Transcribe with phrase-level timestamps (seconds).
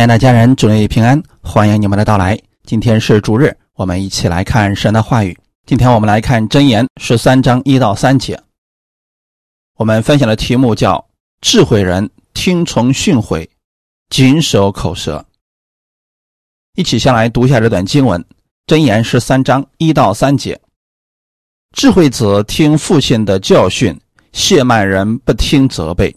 [0.00, 2.40] 亲爱的家人，祝你平安，欢迎你们的到来。
[2.64, 5.38] 今天是主日，我们一起来看神的话语。
[5.66, 8.42] 今天我们来看箴言十三章一到三节。
[9.76, 11.06] 我们分享的题目叫
[11.42, 13.46] “智慧人听从训诲，
[14.08, 15.22] 谨守口舌”。
[16.76, 18.24] 一起先来读一下这段经文：
[18.66, 20.58] 箴言十三章一到三节。
[21.76, 24.00] 智慧子听父亲的教训，
[24.32, 26.16] 亵慢人不听责备。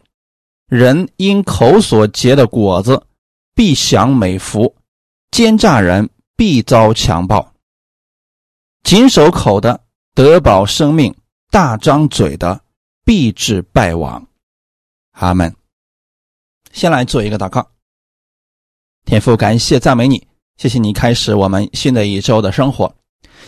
[0.70, 3.04] 人因口所结的果子。
[3.56, 4.76] 必享美福，
[5.32, 7.54] 奸诈人必遭强暴。
[8.84, 9.80] 谨守口的
[10.14, 11.16] 得保生命，
[11.50, 12.60] 大张嘴的
[13.06, 14.28] 必致败亡。
[15.12, 15.54] 阿门。
[16.72, 17.66] 先来做一个祷告。
[19.06, 20.28] 天父，感谢赞美你，
[20.58, 22.94] 谢谢你开始我们新的一周的生活，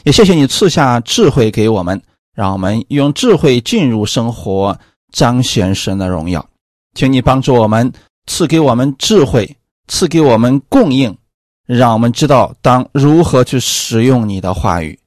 [0.03, 2.01] 也谢谢你赐下智慧给我们，
[2.33, 4.77] 让我们用智慧进入生活，
[5.11, 6.47] 彰显神的荣耀。
[6.93, 7.91] 请你帮助我们，
[8.27, 9.57] 赐给我们智慧。
[9.87, 11.17] 赐给我们供应，
[11.65, 14.99] 让我们知道当如何去使用你的话语，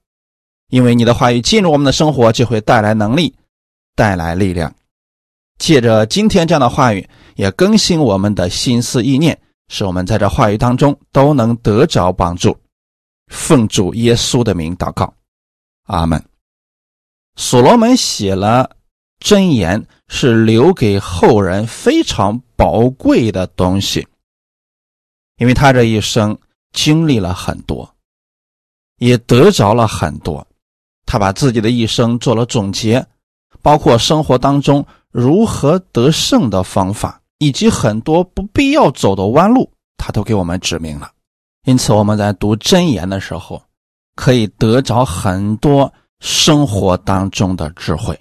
[0.68, 3.34] 因为你的话语进入我们的生活，就会带来能力，
[3.94, 4.74] 带来力量。
[5.58, 9.38] 借着今天这样的话语，也更新我们的心思意念，
[9.68, 12.56] 使我们在这话语当中都能得着帮助。
[13.26, 15.12] 奉主耶稣的名祷告，
[15.86, 16.24] 阿门。
[17.36, 18.70] 所罗门写了
[19.20, 24.06] 箴言，是留给后人非常宝贵的东西。
[25.38, 26.38] 因为他这一生
[26.72, 27.92] 经历了很多，
[28.98, 30.46] 也得着了很多，
[31.06, 33.04] 他把自己的一生做了总结，
[33.62, 41.10] 包括生活当中如何得胜的方法，以及很多不必要走的弯路，他都给我们指明了。
[41.64, 43.62] 因此，我们在读真言的时候，
[44.14, 48.18] 可以得着很多生活当中的智慧。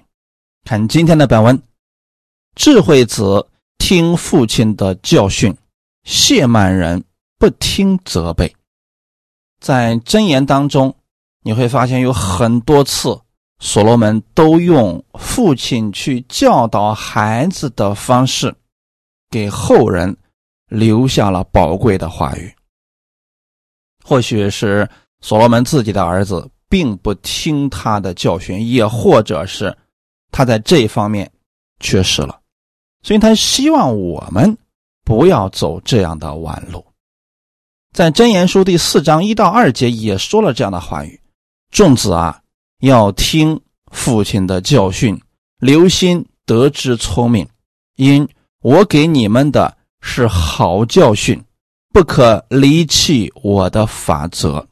[0.66, 1.62] 看今天的本文，
[2.56, 5.56] 智慧子听父亲的教训，
[6.04, 7.04] 谢曼人。
[7.40, 8.56] 不听责备，
[9.60, 10.96] 在箴言当中，
[11.44, 13.20] 你会发现有很多次，
[13.60, 18.56] 所罗门都用父亲去教导孩子的方式，
[19.30, 20.18] 给后人
[20.68, 22.52] 留下了宝贵的话语。
[24.04, 24.90] 或许是
[25.22, 29.78] 所罗门自己的儿子并不听他的教训，也或者是
[30.32, 31.32] 他在这方面
[31.80, 32.40] 缺失了，
[33.04, 34.58] 所以他希望我们
[35.04, 36.84] 不要走这样的弯路。
[37.98, 41.20] 在箴言书第四章一到二节也说了这样的话语
[41.74, 42.44] ：“众子啊，
[42.82, 43.60] 要听
[43.92, 45.20] 父亲的教训，
[45.58, 47.50] 留心得知聪明，
[47.96, 48.30] 因
[48.62, 51.44] 我给你们的是好教训，
[51.92, 54.68] 不可离弃我的法则。”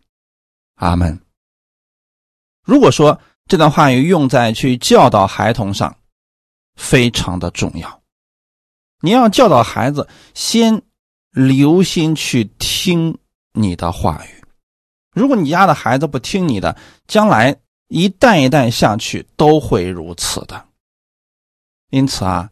[0.77, 1.19] 阿门。
[2.63, 5.97] 如果说这段话语用在去教导孩童上，
[6.75, 8.01] 非常的重要。
[9.01, 10.83] 你要教导孩子，先。
[11.35, 13.17] 留心去听
[13.51, 14.41] 你的话语。
[15.13, 17.53] 如果你家的孩子不听你的，将来
[17.89, 20.65] 一代一代下去都会如此的。
[21.89, 22.49] 因此啊，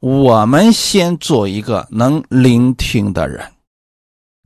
[0.00, 3.46] 我们先做一个能聆听的人。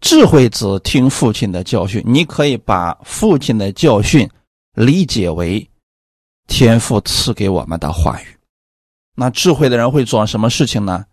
[0.01, 4.29] 智慧子听父亲的教训，你可以把父亲的教训
[4.75, 5.71] 理解为
[6.49, 8.27] 天父赐给我们的话语。
[9.15, 11.07] 那智慧的人会做什么事情呢？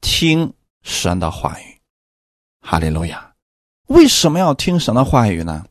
[0.00, 0.54] 听。
[0.82, 1.80] 神的话语，
[2.60, 3.34] 哈利路亚！
[3.86, 5.64] 为什么要听神的话语呢？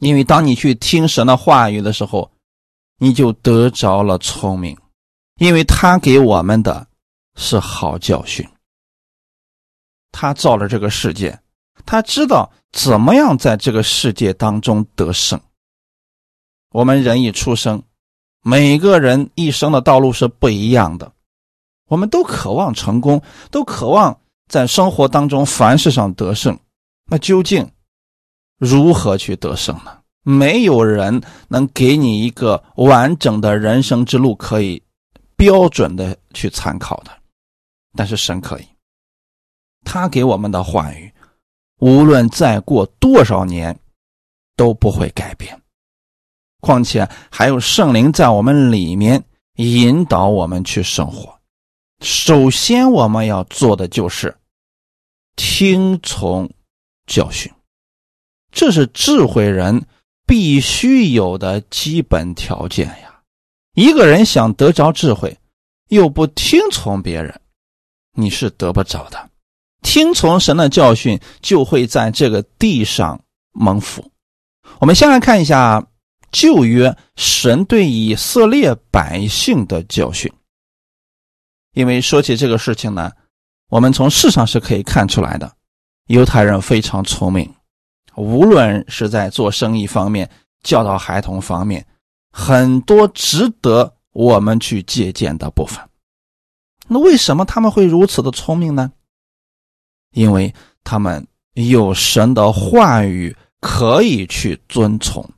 [0.00, 2.30] 因为当你去听神的话语的时候，
[2.98, 4.76] 你就得着了聪明，
[5.38, 6.86] 因为他给我们的
[7.36, 8.48] 是好教训。
[10.10, 11.40] 他造了这个世界，
[11.84, 15.40] 他知道怎么样在这个世界当中得胜。
[16.70, 17.82] 我们人一出生，
[18.42, 21.12] 每个人一生的道路是不一样的。
[21.88, 24.18] 我们都渴望成功，都渴望
[24.48, 26.58] 在生活当中凡事上得胜。
[27.10, 27.68] 那究竟
[28.58, 29.98] 如何去得胜呢？
[30.22, 34.82] 没有人能给你一个完整的人生之路可以
[35.36, 37.10] 标准的去参考的。
[37.96, 38.64] 但是神可以，
[39.84, 41.10] 他给我们的话语，
[41.80, 43.78] 无论再过多少年
[44.54, 45.58] 都不会改变。
[46.60, 49.24] 况且还有圣灵在我们里面
[49.54, 51.37] 引导我们去生活。
[52.00, 54.36] 首先，我们要做的就是
[55.34, 56.48] 听从
[57.06, 57.52] 教训，
[58.52, 59.84] 这是智慧人
[60.26, 63.20] 必须有的基本条件呀。
[63.74, 65.36] 一个人想得着智慧，
[65.88, 67.40] 又不听从别人，
[68.14, 69.30] 你是得不着的。
[69.82, 73.20] 听从神的教训，就会在这个地上
[73.52, 74.08] 蒙福。
[74.80, 75.84] 我们先来看一下
[76.30, 80.32] 旧约神对以色列百姓的教训。
[81.74, 83.12] 因为说起这个事情呢，
[83.68, 85.52] 我们从世上是可以看出来的，
[86.06, 87.54] 犹太人非常聪明，
[88.16, 90.28] 无论是在做生意方面、
[90.62, 91.86] 教导孩童方面，
[92.32, 95.78] 很多值得我们去借鉴的部分。
[96.88, 98.90] 那为什么他们会如此的聪明呢？
[100.12, 105.28] 因为他们有神的话语可以去遵从，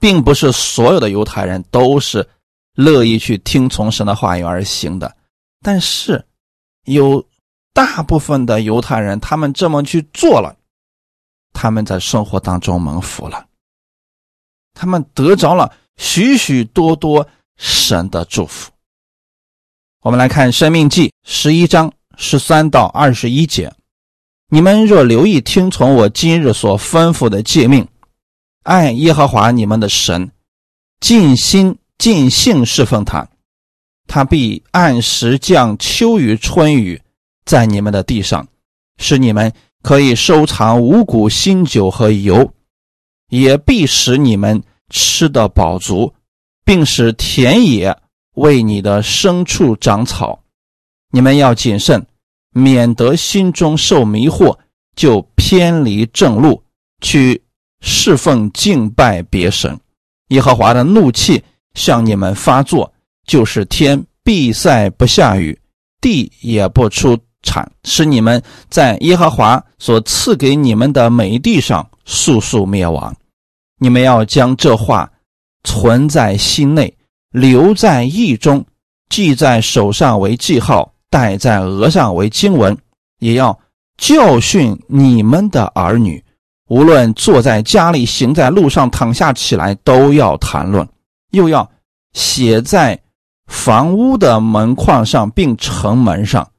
[0.00, 2.28] 并不是所有的犹太人都是
[2.74, 5.14] 乐意去听从神的话语而行的，
[5.60, 6.24] 但是
[6.84, 7.24] 有
[7.72, 10.56] 大部分的犹太人，他们这么去做了，
[11.52, 13.46] 他们在生活当中蒙福了，
[14.74, 17.26] 他们得着了许许多多
[17.56, 18.70] 神的祝福。
[20.00, 23.72] 我们来看《生命记》十一章十三到二十一节：
[24.48, 27.86] 你们若留意听从我今日所吩咐的诫命，
[28.64, 30.30] 爱耶和华你们的神，
[31.00, 33.28] 尽心尽性侍奉他，
[34.08, 37.00] 他必按时降秋雨春雨
[37.44, 38.48] 在你们的地上，
[38.98, 39.52] 使你们
[39.82, 42.52] 可以收藏五谷新酒和油，
[43.28, 44.60] 也必使你们
[44.90, 46.12] 吃得饱足，
[46.64, 47.96] 并使田野。
[48.34, 50.42] 为你的牲畜长草，
[51.12, 52.04] 你们要谨慎，
[52.50, 54.58] 免得心中受迷惑，
[54.96, 56.64] 就偏离正路，
[57.00, 57.40] 去
[57.80, 59.78] 侍奉敬拜别神。
[60.30, 62.92] 耶和华的怒气向你们发作，
[63.26, 65.58] 就是天闭塞不下雨，
[66.00, 73.14] 地也不出产，使你们在耶和华所赐给你们的美地上速速灭亡。
[73.78, 75.10] 你们要将这话
[75.64, 76.94] 存在心内。
[77.32, 78.62] 留在意中，
[79.08, 82.76] 记在手上为记号，戴在额上为经文，
[83.20, 83.58] 也要
[83.96, 86.22] 教训你们的儿女。
[86.68, 90.86] 无论坐在家里，行在路上，躺下起来，都要谈论。
[91.32, 91.70] 又要
[92.14, 93.02] 写在
[93.46, 96.50] 房屋的门框上，并城门上，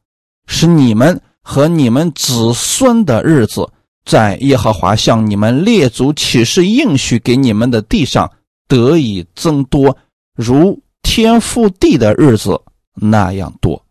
[0.46, 3.68] 使你们和你们子孙的日子，
[4.06, 8.32] 在耶和华向你们列祖启示应许给你们的地上
[8.68, 9.98] 得以增多。
[10.36, 12.62] 如天覆地的日子
[12.94, 13.86] 那样多，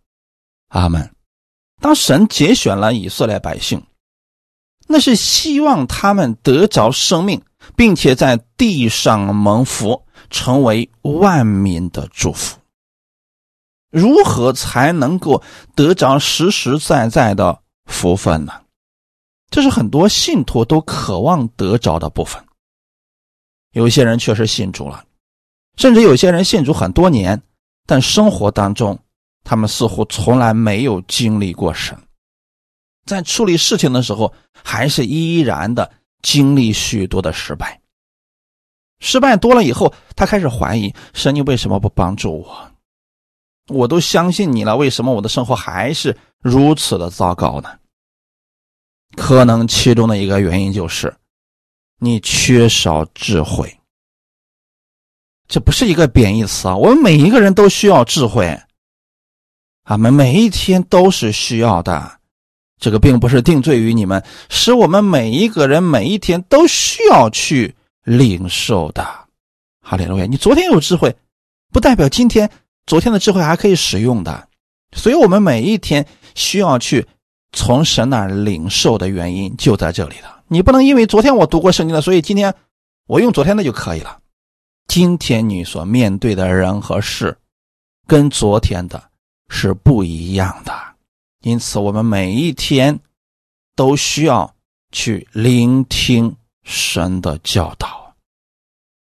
[0.69, 1.11] 阿门。
[1.81, 3.83] 当神节选了以色列百姓，
[4.87, 7.43] 那是希望他们得着生命，
[7.77, 12.59] 并且在地上蒙福，成为万民的祝福。
[13.91, 15.41] 如何才能够
[15.77, 18.53] 得着实实在在的福分呢？
[19.51, 22.43] 这是很多信徒都渴望得着的部分。
[23.73, 25.05] 有些人确实信主了。
[25.77, 27.43] 甚至有些人信主很多年，
[27.87, 28.99] 但生活当中，
[29.45, 31.99] 他们似乎从来没有经历过神，
[33.05, 34.33] 在处理事情的时候，
[34.65, 35.93] 还是依然的
[36.23, 37.82] 经历许多的失败。
[39.03, 42.71] 失败多了以后，他开始怀疑神，你为什么不帮助我？
[43.69, 47.79] 我都相信你了，为什么我的生活还是如此的糟糕呢？
[49.17, 51.15] 可能其中的一个原因就是，
[51.99, 53.77] 你缺少智慧。
[55.49, 56.77] 这不是一个贬义词啊！
[56.77, 58.47] 我们每一个人都需要智慧，
[59.83, 62.21] 啊，们每一天都是需要的。
[62.79, 69.05] 这个并不是定罪于你们，使我们每一个人每一天都需要去领受的。
[69.81, 71.15] 哈利路亚，你昨天有智慧，
[71.73, 72.51] 不代表今天
[72.87, 74.49] 昨天的智慧还可以使用的。
[74.95, 77.07] 所以，我们每一天需要去
[77.53, 80.43] 从神那领受的原因就在这里了。
[80.49, 82.55] 你不能因为昨天我读过圣经了，所以今天
[83.07, 84.21] 我用昨天的就可以了。
[84.87, 87.39] 今天你所面对的人和事，
[88.07, 89.03] 跟昨天的
[89.49, 90.73] 是不一样的，
[91.41, 93.01] 因此我们每一天
[93.75, 94.55] 都需要
[94.91, 98.15] 去聆听神的教导。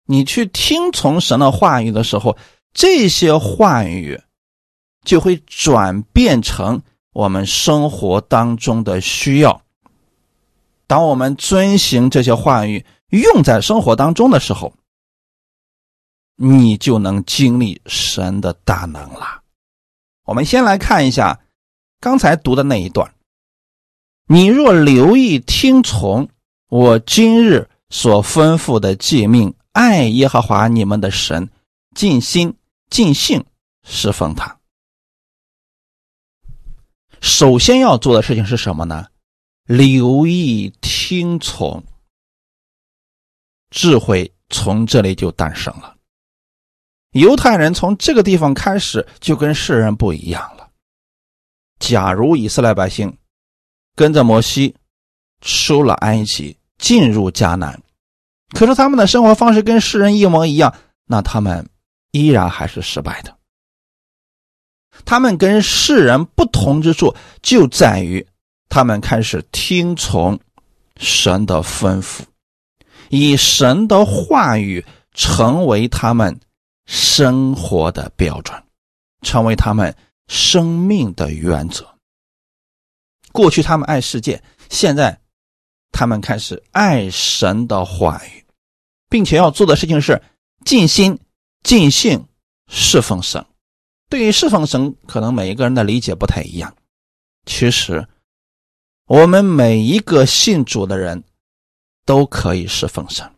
[0.05, 2.37] 你去听从神的话语的时候，
[2.73, 4.19] 这些话语
[5.03, 6.81] 就会转变成
[7.13, 9.61] 我们生活当中的需要。
[10.87, 14.73] 当我们遵行这些话语，用在生活当中的时候，
[16.35, 19.43] 你就能经历神的大能了。
[20.25, 21.39] 我们先来看一下
[21.99, 23.13] 刚才读的那一段：
[24.25, 26.29] 你若留意听从
[26.69, 31.49] 我今日所吩咐的诫命，爱耶和华你们的神，
[31.95, 32.55] 尽心
[32.91, 33.43] 尽性
[33.83, 34.59] 侍奉他。
[37.21, 39.07] 首先要做的事情是什么呢？
[39.65, 41.83] 留意听从，
[43.71, 45.97] 智慧从这里就诞生了。
[47.13, 50.69] 犹太人从这个地方开始就跟世人不一样了。
[51.79, 53.17] 假如以色列百姓
[53.95, 54.75] 跟着摩西
[55.41, 57.79] 出了埃及，进入迦南，
[58.55, 60.73] 可是他们的生活方式跟世人一模一样，
[61.05, 61.69] 那他们
[62.11, 63.37] 依然还是失败的。
[65.05, 68.25] 他们跟世人不同之处就在于，
[68.69, 70.39] 他们开始听从
[70.97, 72.21] 神的吩咐，
[73.09, 74.83] 以神的话语
[75.13, 76.39] 成为他们
[76.85, 78.61] 生活的标准，
[79.21, 79.95] 成为他们
[80.27, 81.87] 生命的原则。
[83.31, 85.19] 过去他们爱世界，现在
[85.91, 88.45] 他们开始爱神的话语，
[89.09, 90.21] 并且要做的事情是
[90.65, 91.19] 尽心
[91.63, 92.25] 尽性
[92.67, 93.45] 侍奉神。
[94.09, 96.73] 对于侍奉神，可能每一个人的理解不太一样。
[97.45, 98.07] 其实，
[99.05, 101.23] 我们每一个信主的人
[102.05, 103.29] 都可以侍奉神，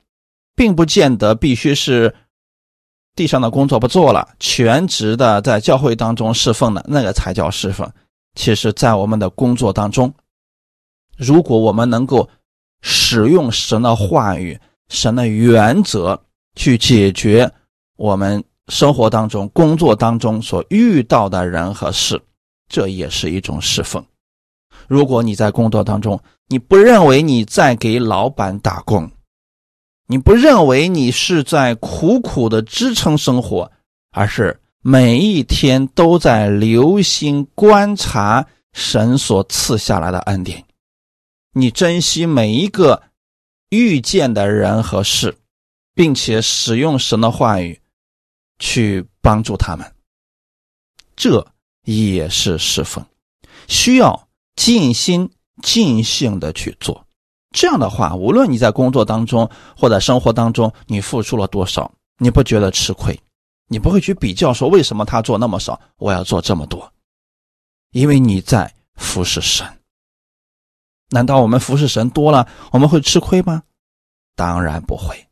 [0.55, 2.13] 并不见得必须是
[3.15, 7.91] 地上的工作不做了，全职的在教会当中侍奉的那个才叫侍奉。
[8.35, 10.13] 其实，在我们的工作当中，
[11.17, 12.29] 如果我们能够
[12.81, 14.59] 使用神的话语、
[14.89, 16.21] 神的原则
[16.55, 17.51] 去解决
[17.97, 18.43] 我们。
[18.67, 22.21] 生活当中、工作当中所遇到的人和事，
[22.69, 24.01] 这也是一种侍奉。
[24.87, 29.11] 如果你在工作当中，你不认为你在给老板打工，
[30.07, 33.69] 你不认为你是在苦苦的支撑生活，
[34.11, 40.63] 而是每一天都在留心观察神所赐下来的恩典，
[41.53, 43.03] 你珍惜每一个
[43.69, 45.37] 遇见的人和事，
[45.93, 47.79] 并且使用神的话语。
[48.63, 49.91] 去帮助他们，
[51.15, 51.43] 这
[51.83, 53.03] 也是侍奉，
[53.67, 55.27] 需要尽心
[55.63, 57.03] 尽性的去做。
[57.57, 63.19] 这样的话，无论你在工作当中或者生活当中，你付出了多少，你不觉得吃亏，
[63.67, 66.93] 你不会去比较说为什么他做那么少，我要做这么多，
[67.93, 69.65] 因为你在服侍神。
[71.11, 73.61] 难道我们服侍神多了，我们会吃亏吗？
[74.35, 75.27] 当然不会。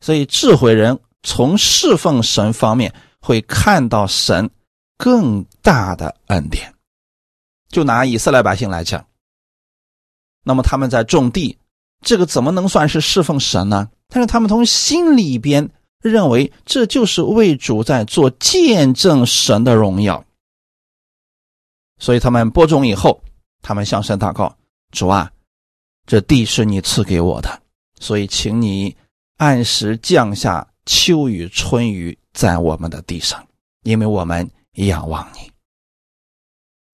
[0.00, 0.98] 所以智慧人。
[1.26, 4.50] 从侍奉神方面会看到神
[4.98, 6.74] 更大的恩典。
[7.70, 9.06] 就拿以色列百姓来讲，
[10.42, 11.56] 那么他们在种地，
[12.02, 13.88] 这个怎么能算是侍奉神呢？
[14.08, 20.22] 但是他们从心里边认为这就是为主在做见证神的荣耀，
[21.98, 23.24] 所以他们播种以后，
[23.62, 24.54] 他们向神祷告
[24.94, 25.30] ：“主啊，
[26.06, 27.62] 这地是你赐给我的，
[28.00, 28.96] 所以请你
[29.36, 33.42] 按时降下。”秋雨春雨在我们的地上，
[33.84, 35.50] 因为我们仰望你。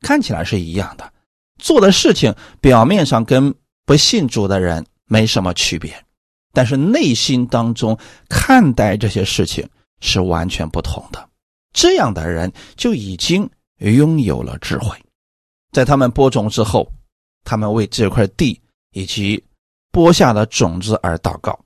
[0.00, 1.12] 看起来是一样的，
[1.58, 3.52] 做的事情表面上跟
[3.84, 5.92] 不信主的人没什么区别，
[6.52, 9.68] 但是内心当中看待这些事情
[10.00, 11.28] 是完全不同的。
[11.72, 14.96] 这样的人就已经拥有了智慧，
[15.72, 16.88] 在他们播种之后，
[17.44, 18.60] 他们为这块地
[18.92, 19.42] 以及
[19.90, 21.58] 播下的种子而祷告，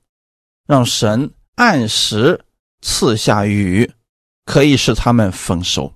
[0.67, 1.31] 让神。
[1.57, 2.37] 按时
[2.81, 3.89] 赐下雨，
[4.43, 5.89] 可以使他们丰收，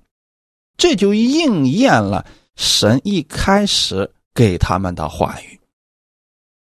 [0.77, 5.59] 这就应验了神一开始给他们的话语：“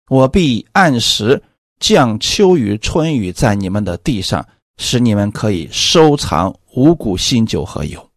[0.08, 1.42] 我必按时
[1.78, 8.10] 降秋雨春雨在你们的地上，使你们可以收藏五谷新酒和油。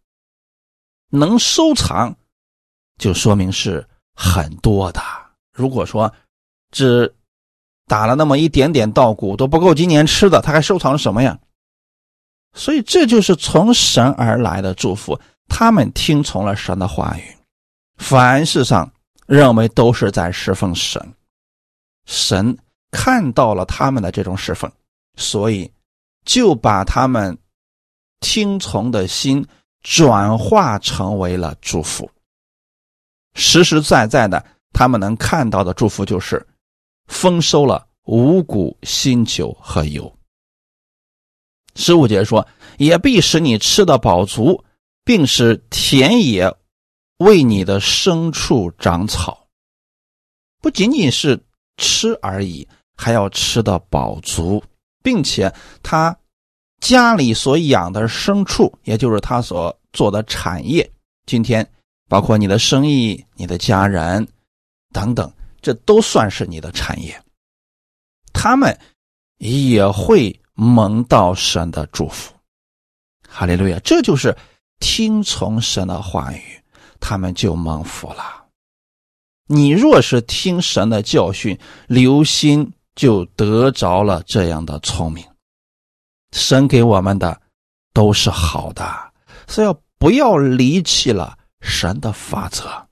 [1.10, 2.16] 能收藏，
[2.96, 5.00] 就说明是很多的。
[5.52, 6.12] 如果说
[6.70, 7.12] 只……”
[7.90, 11.36] 打了那么一点点稻谷都不够今年吃的，他还收藏什么呀？
[12.54, 15.20] 所以这就是从神而来的祝福。
[15.48, 17.36] 他们听从了神的话语，
[17.96, 18.88] 凡事上
[19.26, 21.04] 认为都是在侍奉神。
[22.06, 22.56] 神
[22.92, 24.70] 看到了他们的这种侍奉，
[25.16, 25.68] 所以
[26.24, 27.36] 就把他们
[28.20, 29.44] 听从的心
[29.82, 32.08] 转化成为了祝福。
[33.34, 36.46] 实实在在的，他们能看到的祝福就是。
[37.06, 40.16] 丰收了五谷新酒和油。
[41.74, 42.46] 十五节说，
[42.78, 44.64] 也必使你吃的饱足，
[45.04, 46.54] 并使田野
[47.18, 49.44] 为你的牲畜长草。
[50.62, 51.36] 不仅仅是
[51.78, 54.62] 吃而已，还要吃的饱足，
[55.02, 56.16] 并且他
[56.80, 60.88] 家里所养的牲畜，也就是他所做的产业，
[61.26, 61.68] 今天
[62.10, 64.26] 包括你的生意、你的家人
[64.92, 65.32] 等等。
[65.62, 67.22] 这都算是你的产业，
[68.32, 68.74] 他们
[69.36, 72.32] 也会蒙到神的祝福。
[73.28, 73.78] 哈利路亚！
[73.80, 74.34] 这就是
[74.78, 76.42] 听从神的话语，
[76.98, 78.46] 他们就蒙福了。
[79.46, 85.22] 你若是听神的教训，留心，就得着了这样的聪明。
[86.32, 87.38] 神给我们的
[87.92, 89.12] 都是好的，
[89.46, 92.88] 所以不要离弃了神的法则？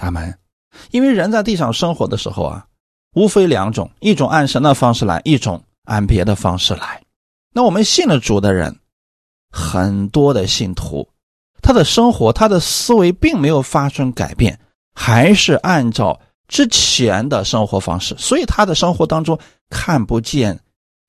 [0.00, 0.38] 阿门。
[0.92, 2.66] 因为人在地上生活的时候啊，
[3.14, 7.02] 无非两种：一种按神的方式来，一种按别的方式来。
[7.52, 8.78] 那我们信了主的人，
[9.50, 11.08] 很多的信徒，
[11.60, 14.58] 他的生活、他的思维并没有发生改变，
[14.94, 20.58] 还是按照之前的生活方式，所以他的生活当中看不见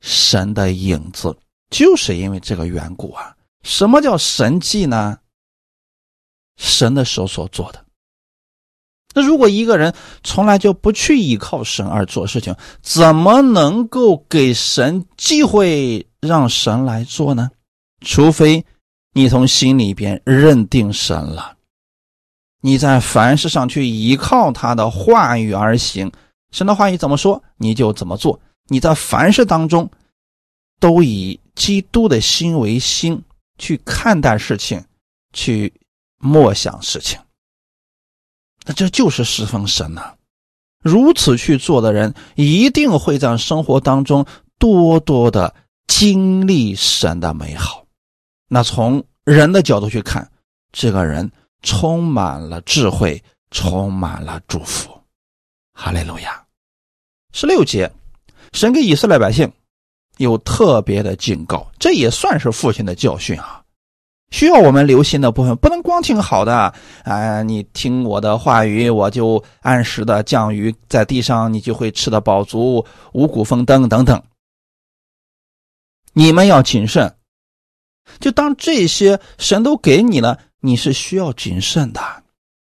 [0.01, 1.37] 神的影子，
[1.69, 3.35] 就是因为这个缘故啊。
[3.61, 5.19] 什么叫神迹呢？
[6.61, 7.83] 神的手所做的。
[9.13, 17.49] 那如果一个人从来就不去依靠神而做事情，怎么能够给神机会让神来做呢？
[18.05, 18.63] 除非
[19.13, 21.57] 你从心里边认定神了，
[22.61, 26.09] 你在凡事上去依靠他的话语而行，
[26.51, 28.39] 神的话语怎么说你就怎么做。
[28.67, 29.89] 你在凡事当中
[30.79, 33.21] 都以基督的心为心
[33.57, 34.81] 去看待事情，
[35.33, 35.73] 去
[36.21, 37.19] 默想事情。
[38.63, 40.13] 那这就是侍奉神呐！
[40.83, 44.25] 如此去做的人，一定会在生活当中
[44.59, 45.53] 多多的
[45.87, 47.85] 经历神的美好。
[48.47, 50.31] 那从人的角度去看，
[50.71, 51.31] 这个人
[51.63, 54.89] 充满了智慧，充满了祝福。
[55.73, 56.45] 哈利路亚！
[57.33, 57.91] 十六节，
[58.53, 59.51] 神给以色列百姓
[60.17, 63.60] 有特别的警告，这也算是父亲的教训啊。
[64.31, 66.73] 需要我们留心的部分，不能光听好的
[67.03, 67.43] 啊！
[67.43, 74.23] 你听我的话语，我就按时的降雨在地上，你就会吃的饱足，五谷丰登等等。
[76.13, 77.13] 你们要谨慎，
[78.19, 82.01] 就当这些神都给你了，你是需要谨慎的，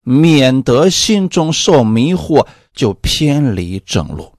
[0.03, 4.33] 免得心中受迷惑，就偏离正路。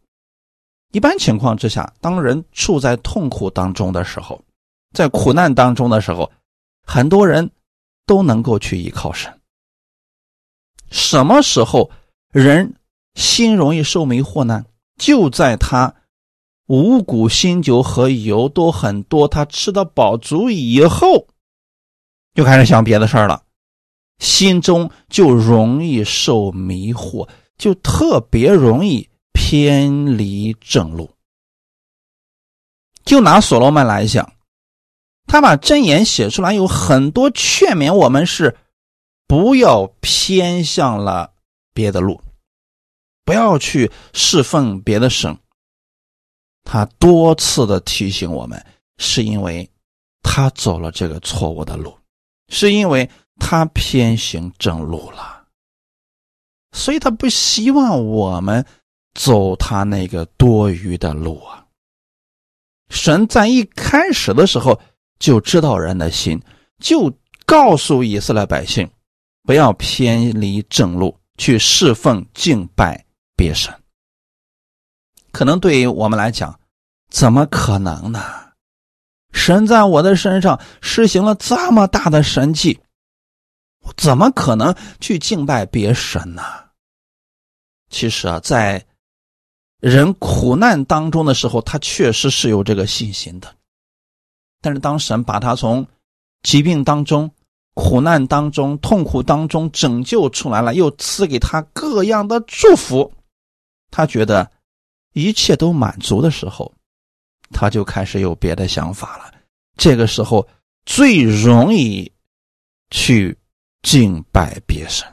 [0.92, 4.42] 一般情况之下，当人处在痛苦当中的时候，
[4.96, 6.30] 在苦难当中的时候。
[6.92, 7.52] 很多人
[8.08, 9.40] 都能够去依靠神。
[10.90, 11.92] 什么时候
[12.32, 12.74] 人
[13.14, 14.66] 心容易受迷惑呢？
[14.98, 15.94] 就在他
[16.66, 21.28] 五谷、新酒和油都很多，他吃的饱足以后，
[22.34, 23.44] 就开始想别的事儿了，
[24.18, 31.12] 心中就容易受迷惑，就特别容易偏离正路。
[33.06, 34.34] 就拿所罗门来讲。
[35.32, 38.58] 他把箴言写出来，有很多劝勉我们是
[39.28, 41.34] 不要偏向了
[41.72, 42.20] 别的路，
[43.24, 45.38] 不要去侍奉别的神。
[46.64, 48.66] 他多次的提醒我们，
[48.98, 49.70] 是因为
[50.24, 51.96] 他走了这个错误的路，
[52.48, 53.08] 是因为
[53.40, 55.46] 他偏行正路了，
[56.72, 58.66] 所以他不希望我们
[59.14, 61.68] 走他那个多余的路啊。
[62.90, 64.82] 神在一开始的时候。
[65.20, 66.42] 就知道人的心，
[66.80, 67.14] 就
[67.46, 68.90] 告诉以色列百姓，
[69.44, 73.06] 不要偏离正路去侍奉敬拜
[73.36, 73.74] 别神。
[75.32, 76.60] 可能对于我们来讲，
[77.10, 78.24] 怎么可能呢？
[79.32, 82.80] 神在我的身上施行了这么大的神迹，
[83.82, 86.42] 我怎么可能去敬拜别神呢？
[87.90, 88.84] 其实啊，在
[89.80, 93.56] 人苦难当中的时候，他确实是有这个信心的。
[94.62, 95.88] 但是，当神把他从
[96.44, 97.32] 疾病当中、
[97.74, 103.14] 苦难当中、痛苦当中拯救出来了，又赐给他各样的祝福，
[103.90, 104.52] 他觉得
[105.14, 106.74] 一切都满足的时候，
[107.52, 109.34] 他就开始有别的想法了。
[109.78, 110.46] 这个时候
[110.86, 112.12] 最容易
[112.90, 113.38] 去
[113.82, 115.08] 敬拜别神。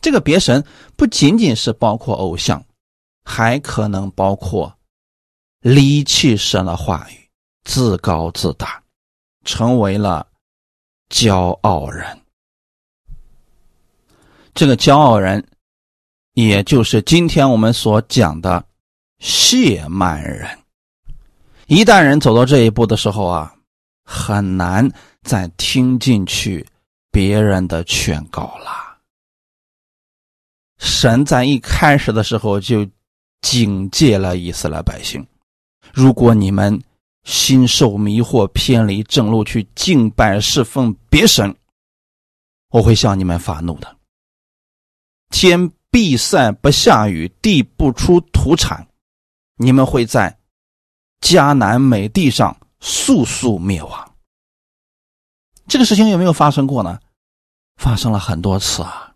[0.00, 0.64] 这个别神
[0.96, 2.64] 不仅仅是包括偶像，
[3.24, 4.72] 还可能包括
[5.60, 7.21] 离弃神的话语。
[7.64, 8.82] 自高自大，
[9.44, 10.26] 成为了
[11.08, 12.20] 骄傲人。
[14.54, 15.46] 这个骄傲人，
[16.34, 18.64] 也就是今天我们所讲的
[19.18, 20.58] 谢曼人。
[21.66, 23.54] 一旦人走到这一步的时候啊，
[24.04, 24.90] 很难
[25.22, 26.66] 再听进去
[27.10, 28.98] 别人的劝告了。
[30.78, 32.86] 神在一开始的时候就
[33.40, 35.24] 警戒了以色列百姓：
[35.94, 36.78] 如果你们
[37.24, 41.56] 心受迷惑，偏离正路去敬拜侍奉别神，
[42.70, 43.96] 我会向你们发怒的。
[45.30, 48.86] 天闭塞不下雨，地不出土产，
[49.56, 50.38] 你们会在
[51.20, 54.14] 迦南美地上速速灭亡。
[55.68, 56.98] 这个事情有没有发生过呢？
[57.76, 59.14] 发生了很多次啊。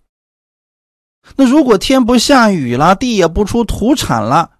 [1.35, 4.56] 那如果天不下雨了，地也不出土产了。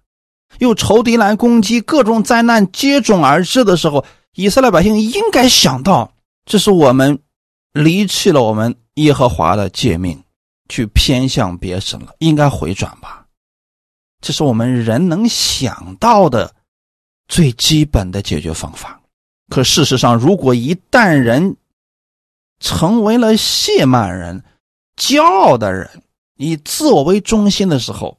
[0.59, 6.11] 有仇敌来攻击，各种灾难接踵而至的时候，以色列百姓应该想到，
[6.45, 7.19] 这是我们
[7.73, 10.23] 离弃了我们耶和华的诫命，
[10.69, 13.25] 去偏向别神了，应该回转吧。
[14.19, 16.53] 这是我们人能想到的
[17.27, 18.99] 最基本的解决方法。
[19.49, 21.55] 可事实上，如果一旦人
[22.59, 24.43] 成为了谢曼人、
[24.97, 26.01] 骄傲的人，
[26.35, 28.17] 以自我为中心的时候，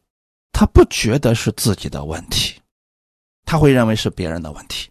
[0.58, 2.60] 他不觉得是自己的问题，
[3.44, 4.90] 他会认为是别人的问题。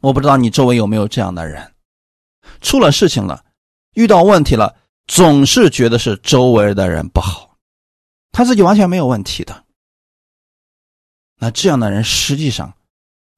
[0.00, 1.74] 我不知道你周围有没有这样的人，
[2.60, 3.44] 出了事情了，
[3.94, 7.56] 遇到问题了，总是觉得是周围的人不好，
[8.30, 9.64] 他自己完全没有问题的。
[11.40, 12.72] 那这样的人实际上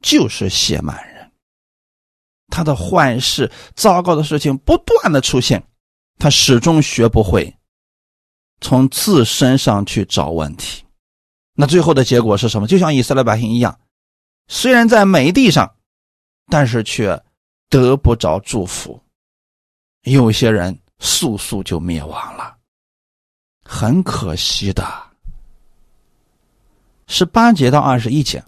[0.02, 1.32] 就是写满人，
[2.48, 5.66] 他的坏事、糟糕的事情不断的出现，
[6.18, 7.56] 他始终学不会
[8.60, 10.84] 从自身上去找问题。
[11.54, 12.66] 那最后的结果是什么？
[12.66, 13.78] 就像以色列百姓一样，
[14.48, 15.72] 虽然在美地上。
[16.48, 17.20] 但是却
[17.68, 19.00] 得不着祝福，
[20.04, 22.54] 有些人速速就灭亡了，
[23.64, 24.86] 很可惜的。
[27.08, 28.44] 十八节到二十一节，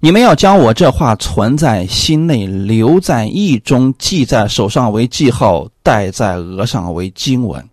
[0.00, 7.64] 你们要将我这话存在心内，留在意中，记在手上为记号，戴在额上为经文。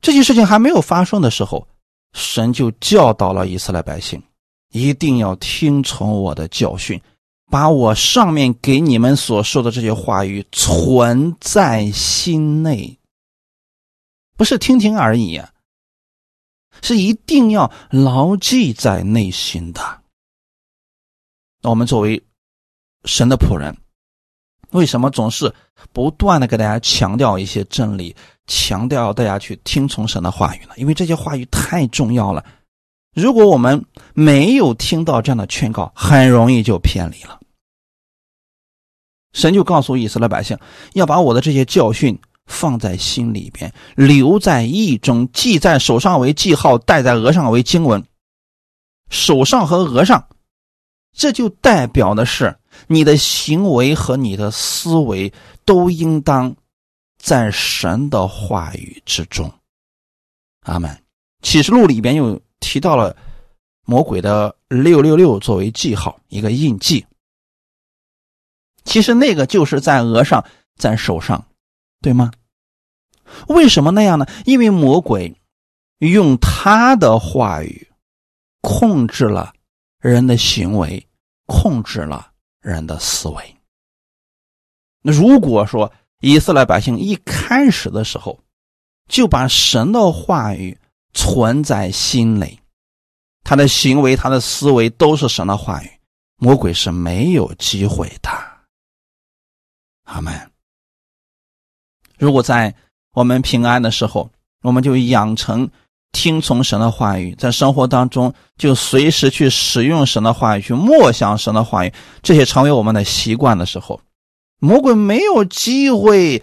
[0.00, 1.66] 这些事情还没有发生的时候，
[2.12, 4.22] 神就教导了以色列百姓，
[4.70, 7.00] 一定要听从我的教训。
[7.50, 12.98] 把我上面给你们所说的这些话语存在心内，
[14.36, 15.40] 不是听听而已，
[16.82, 19.80] 是一定要牢记在内心的。
[21.62, 22.22] 那我们作为
[23.04, 23.74] 神的仆人，
[24.70, 25.52] 为什么总是
[25.92, 28.14] 不断的给大家强调一些真理，
[28.46, 30.72] 强调大家去听从神的话语呢？
[30.76, 32.44] 因为这些话语太重要了。
[33.14, 37.40] 如果我们没有听到这样的劝告，很容易就偏离了。
[39.32, 40.58] 神就告诉以色列百姓，
[40.92, 48.04] 要把我的这些教训放在心里边，留在意中，记在手上为记号，戴在额上为经文。
[49.10, 50.28] 手上和额上，
[51.16, 55.32] 这就代表的是你的行为和你的思维
[55.64, 56.54] 都应当
[57.18, 59.52] 在神的话语之中。
[60.62, 61.02] 阿门。
[61.40, 63.16] 启示录里边又提到了
[63.84, 67.06] 魔鬼的六六六作为记号，一个印记。
[68.84, 70.44] 其实那个就是在额上，
[70.76, 71.46] 在手上，
[72.00, 72.32] 对吗？
[73.46, 74.26] 为什么那样呢？
[74.46, 75.32] 因为魔鬼
[75.98, 77.88] 用他的话语
[78.60, 79.52] 控制了
[80.00, 81.06] 人的行为，
[81.46, 83.56] 控制了人的思维。
[85.02, 88.38] 那如果说以色列百姓一开始的时候
[89.08, 90.76] 就把神的话语
[91.14, 92.60] 存在心里，
[93.44, 95.90] 他的行为、他的思维都是神的话语，
[96.36, 98.30] 魔鬼是没有机会的。
[100.04, 100.50] 阿门。
[102.18, 102.74] 如果在
[103.12, 104.30] 我们平安的时候，
[104.62, 105.70] 我们就养成
[106.12, 111.92] 听从神的话语，在生活当中就随时去使用神的话语，去默想神的话语，
[112.22, 114.00] 这些成为我们的习惯的时候，
[114.58, 116.42] 魔鬼没有机会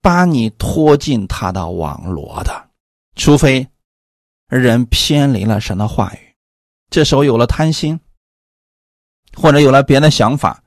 [0.00, 2.68] 把你拖进他的网罗的，
[3.16, 3.66] 除非
[4.48, 6.34] 人偏离了神的话语，
[6.88, 8.00] 这时候有了贪心，
[9.36, 10.62] 或者有了别的想法。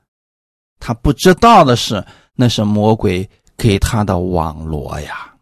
[0.78, 5.32] 他不知道的是，那是魔鬼给他的网罗呀。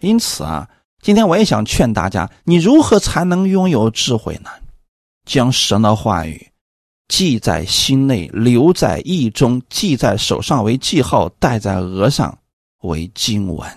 [0.00, 0.68] 因此啊，
[1.04, 4.48] 今天我也想劝大家：你如何才能拥有智慧呢？
[5.26, 6.50] 将神的话语
[7.08, 12.38] 记在心内，留在意中，记在手上为记号，戴在额上
[12.84, 13.70] 为经文。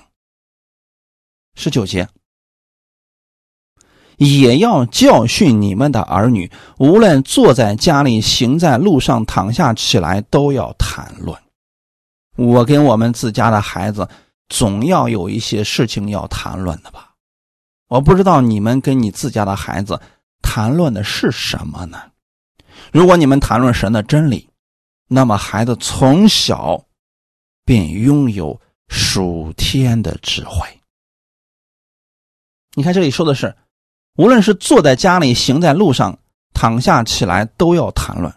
[1.56, 2.08] 十九节。
[4.16, 11.38] 也要教训你们的儿女，无论坐在家里、行在路上、躺下起来，都要谈论。
[12.38, 14.08] 我跟我们自家的孩子，
[14.48, 17.07] 总要有一些事情要谈论的吧？
[17.88, 20.02] 我不知道你们跟你自家的孩子
[20.42, 22.12] 谈论的是什么呢？
[22.92, 24.50] 如果你们谈论神的真理，
[25.08, 26.86] 那么孩子从小
[27.66, 30.82] 便拥有属天的智慧。
[32.76, 33.56] 你看这里说的是。
[34.18, 36.18] 无论是坐在家里、行在路上、
[36.52, 38.34] 躺下起来，都要谈论。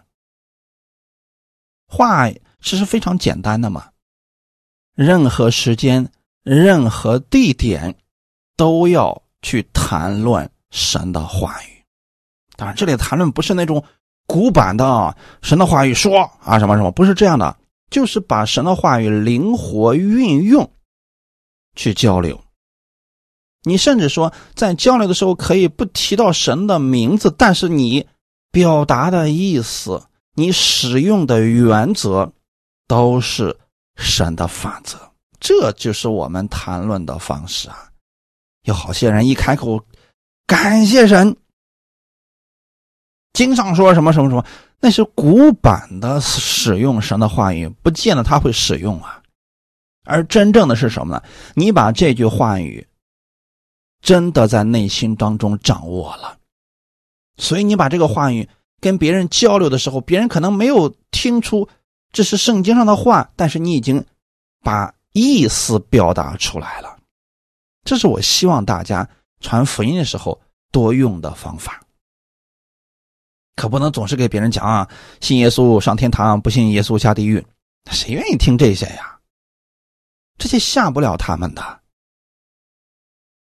[1.87, 2.29] 话
[2.61, 3.89] 其实非常简单的嘛，
[4.93, 6.11] 任何时间、
[6.43, 7.97] 任何地点，
[8.55, 11.83] 都要去谈论神的话语。
[12.55, 13.83] 当然，这里谈论不是那种
[14.27, 17.57] 古板的神的话语说啊什么什么，不是这样的，
[17.89, 20.71] 就是把神的话语灵活运用
[21.75, 22.39] 去交流。
[23.63, 28.07] 你甚至说，在交流的时候可以不提到神的名字，但是你
[28.51, 32.33] 表达的意思、你使用的原则，
[32.87, 33.55] 都是
[33.97, 34.97] 神的法则。
[35.39, 37.90] 这就是我们谈论的方式啊！
[38.63, 39.83] 有好些人一开口，
[40.45, 41.35] 感谢神，
[43.33, 44.45] 经常说什么什么什么，
[44.79, 49.21] 那是古板的使用神的话语，不见得他会使用啊。
[50.03, 51.23] 而真正的是什么呢？
[51.55, 52.85] 你把这句话语
[54.01, 56.37] 真的在内心当中掌握了，
[57.37, 58.47] 所以你把这个话语
[58.79, 61.67] 跟别人交流的时候，别人可能没有听出
[62.11, 64.03] 这是圣经上的话，但是你已经
[64.63, 66.97] 把意思表达出来了。
[67.83, 69.07] 这是我希望大家
[69.39, 70.39] 传福音的时候
[70.71, 71.81] 多用的方法。
[73.55, 74.89] 可不能总是给别人讲啊，
[75.19, 77.45] 信耶稣上天堂，不信耶稣下地狱，
[77.91, 79.19] 谁愿意听这些呀？
[80.37, 81.81] 这些吓不了他们的。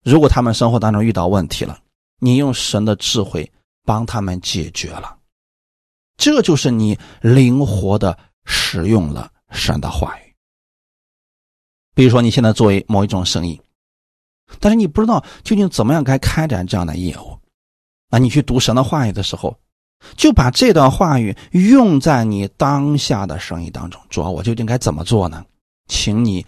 [0.03, 1.79] 如果他们生活当中遇到问题了，
[2.20, 3.51] 你用神的智慧
[3.85, 5.18] 帮他们解决了，
[6.16, 10.35] 这就是你灵活的使用了神的话语。
[11.94, 13.61] 比如说，你现在作为某一种生意，
[14.61, 17.38] 但是你不知道究竟怎么样该开展这样的业务，
[18.11, 19.57] 那你去读神的话语的时候。
[20.14, 24.01] 就把这段话语用在你当下的生意当中。
[24.11, 25.45] 主要我究竟该怎么做呢？
[25.88, 26.45] 请你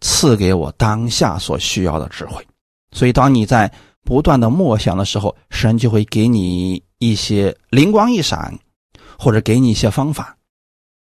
[0.00, 2.44] 赐给我当下所需要的智慧。
[2.92, 3.70] 所以，当你在
[4.02, 8.58] 不断的默想的时候，神就会给你一些灵光一闪，
[9.18, 10.36] 或者给你一些方法。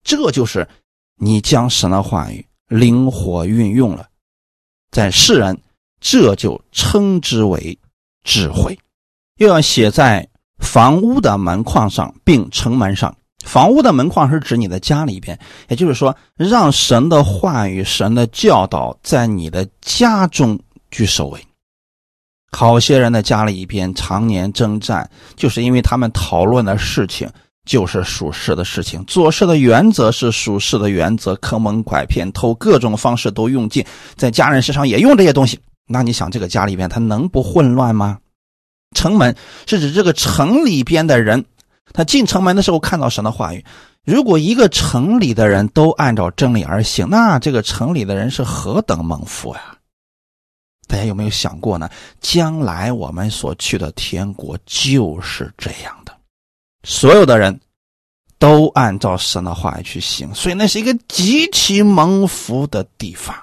[0.03, 0.67] 这就是
[1.15, 4.09] 你将神的话语灵活运用了，
[4.89, 5.57] 在世人
[5.99, 7.77] 这就称之为
[8.23, 8.77] 智慧。
[9.37, 10.27] 又要写在。
[10.59, 13.15] 房屋的门框上，并城门上。
[13.45, 21.39] 房屋的门框是指你的家里边，也就是说，让神的话语、神的教导在你的家中居首位。
[22.51, 27.29] 好些人的家里边常年征战，就是因为他们讨论的事情
[27.63, 35.59] 就是属实的事情，做事的原则是属实的原则，坑蒙拐骗、偷各种方式都用尽，在家人身上也用这些东西。
[35.87, 38.19] 那你想，这个家里边他能不混乱吗？
[38.95, 41.43] 城门是指这个城里边的人，
[41.93, 43.63] 他进城门的时候看到神的话语。
[44.05, 49.77] 如果一个城里的人都按照真理而行，那这个城里的人是何等蒙福呀！
[50.87, 51.89] 大家有没有想过呢？
[52.21, 56.17] 将来我们所去的天国就是这样的，
[56.83, 57.59] 所有的人
[58.39, 63.35] 都按照神的话语去行，所以那是一个极其蒙福的地方。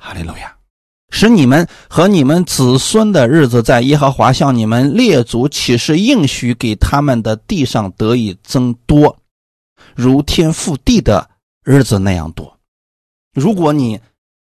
[0.00, 0.55] 哈利路亚。
[1.18, 9.16] 使你们和你们子孙的日子，在耶和华向你们列祖启示应许给他们的地上得以增多，
[9.94, 11.30] 如天覆地的
[11.64, 12.58] 日子那样多。
[13.32, 13.98] 如果你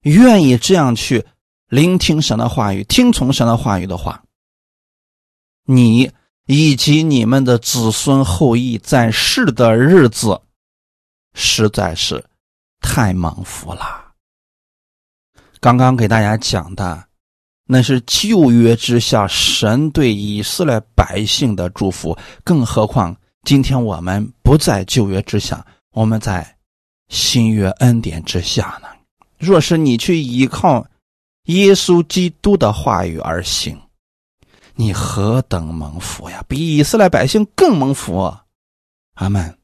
[0.01, 1.25] 愿意这样去
[1.69, 4.21] 聆听神的话语，听从神的话语的话，
[5.63, 6.11] 你
[6.47, 10.41] 以及你们的子孙后裔在世的日子，
[11.33, 12.25] 实在是
[12.81, 14.06] 太蒙福了。
[15.59, 17.03] 刚刚给大家讲的，
[17.65, 22.17] 那是旧约之下神对以色列百姓的祝福。
[22.43, 26.55] 更何况今天我们不在旧约之下，我们在
[27.09, 28.87] 新约恩典之下呢。
[29.37, 30.85] 若是你去依靠
[31.45, 33.79] 耶稣基督的话语而行，
[34.75, 36.43] 你何等蒙福呀！
[36.47, 38.35] 比以色列百姓更蒙福。
[39.15, 39.57] 阿门。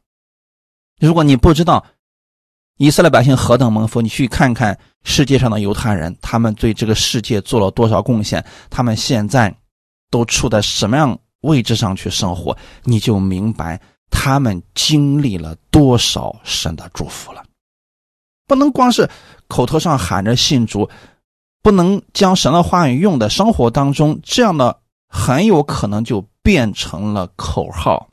[0.99, 1.86] 如果你不知道，
[2.78, 4.02] 以色列百姓何等蒙福！
[4.02, 8.44] 你去看看世界上的犹太人，他们对这个世界做了多少贡献？
[8.70, 9.56] 他们现在
[10.10, 12.58] 都处在什么样位置上去生活？
[12.84, 17.44] 你就明白他们经历了多少神的祝福了。
[18.48, 19.08] 不能光是
[19.48, 20.90] 口头上喊着信主，
[21.62, 28.10] 不能将神的话语用在生活当中，这样的很有可能就变成了口号，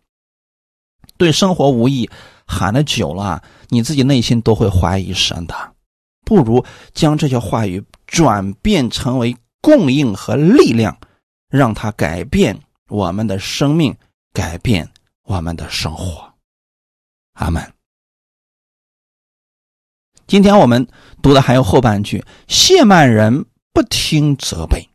[1.16, 2.08] 对生活无益。
[2.50, 5.54] 喊的久了，你自己内心都会怀疑神的。
[6.24, 10.98] 不如将这些话语转变成为供应和力量，
[11.48, 12.58] 让它改变
[12.88, 13.96] 我们的生命，
[14.32, 14.90] 改变
[15.24, 16.34] 我们的生活。
[17.34, 17.72] 阿门。
[20.26, 20.86] 今天我们
[21.22, 24.88] 读的还有后半句：谢曼人不听责备。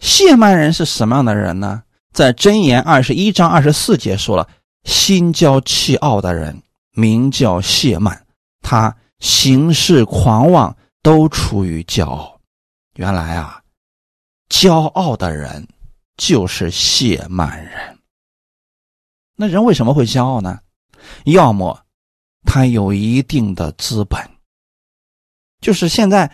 [0.00, 1.82] 谢曼人是什么样的人呢？
[2.12, 4.48] 在箴言二十一章二十四节说了。
[4.84, 8.22] 心骄气傲的人名叫谢曼，
[8.60, 12.40] 他行事狂妄，都出于骄傲。
[12.94, 13.62] 原来啊，
[14.48, 15.66] 骄傲的人
[16.16, 17.98] 就是谢曼人。
[19.36, 20.60] 那人为什么会骄傲呢？
[21.24, 21.84] 要么
[22.44, 24.20] 他有一定的资本，
[25.60, 26.30] 就是现在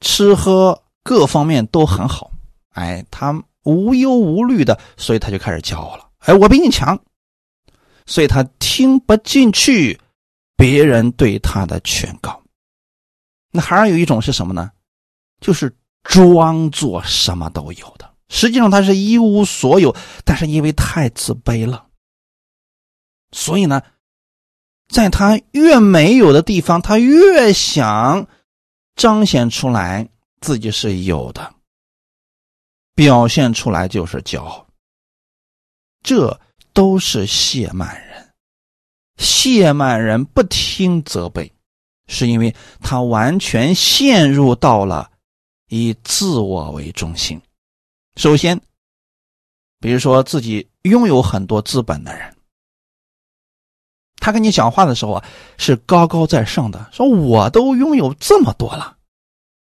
[0.00, 2.30] 吃喝各方面都很好，
[2.74, 6.08] 哎，他无忧无虑的，所以他就开始骄傲了。
[6.20, 6.98] 哎，我比你强。
[8.06, 10.00] 所以他听不进去
[10.56, 12.42] 别人对他的劝告。
[13.50, 14.70] 那还有一种是什么呢？
[15.40, 21.86] 就是装作什么都有的，实际上他是一无所有，但是因为太自卑了，
[23.32, 23.82] 所以呢，
[24.88, 28.26] 在他越没有的地方，他越想
[28.94, 30.08] 彰显出来
[30.40, 31.54] 自己是有的，
[32.94, 34.66] 表现出来就是骄傲。
[36.02, 36.40] 这
[36.76, 38.28] 都是谢曼人。
[39.16, 41.50] 谢曼人不听责备，
[42.06, 45.10] 是因为他完全陷入到了
[45.70, 47.40] 以自我为中心。
[48.16, 48.60] 首先，
[49.80, 52.36] 比如说自己拥有很多资本的人。
[54.16, 55.24] 他跟你讲话的时候啊，
[55.56, 58.98] 是高高在上的，说我都拥有这么多了，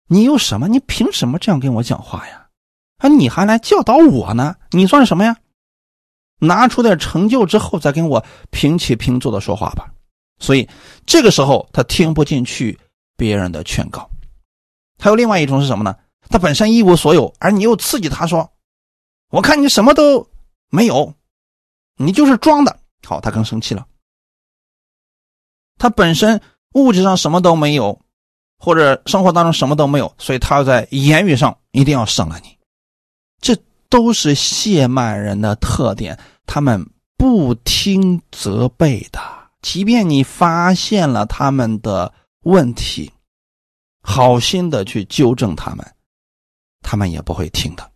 [0.07, 0.67] 你有什么？
[0.67, 2.49] 你凭什么这样跟我讲话呀？
[2.97, 4.57] 啊，你还来教导我呢？
[4.71, 5.37] 你算什么呀？
[6.39, 9.89] 拿出点成就之后再跟我平起平坐的说话吧。
[10.39, 10.67] 所以
[11.05, 12.77] 这个时候他听不进去
[13.15, 14.09] 别人的劝告。
[14.97, 15.95] 还有另外一种是什么呢？
[16.29, 18.51] 他本身一无所有，而你又刺激他说
[19.31, 20.29] ：“我看你什么都
[20.69, 21.13] 没有，
[21.95, 23.87] 你就是装的。”好，他更生气了。
[25.77, 26.39] 他本身
[26.73, 27.99] 物质上什么都没有，
[28.57, 32.57] 或者生活当中什么都没有，所以他要在言语上一定要胜了你。
[33.41, 33.57] 这
[33.89, 39.19] 都是谢曼人的特点，他们不听责备的，
[39.61, 43.11] 即便你发现了他们的问题，
[44.01, 45.95] 好心的去纠正他们，
[46.81, 47.91] 他们也不会听的。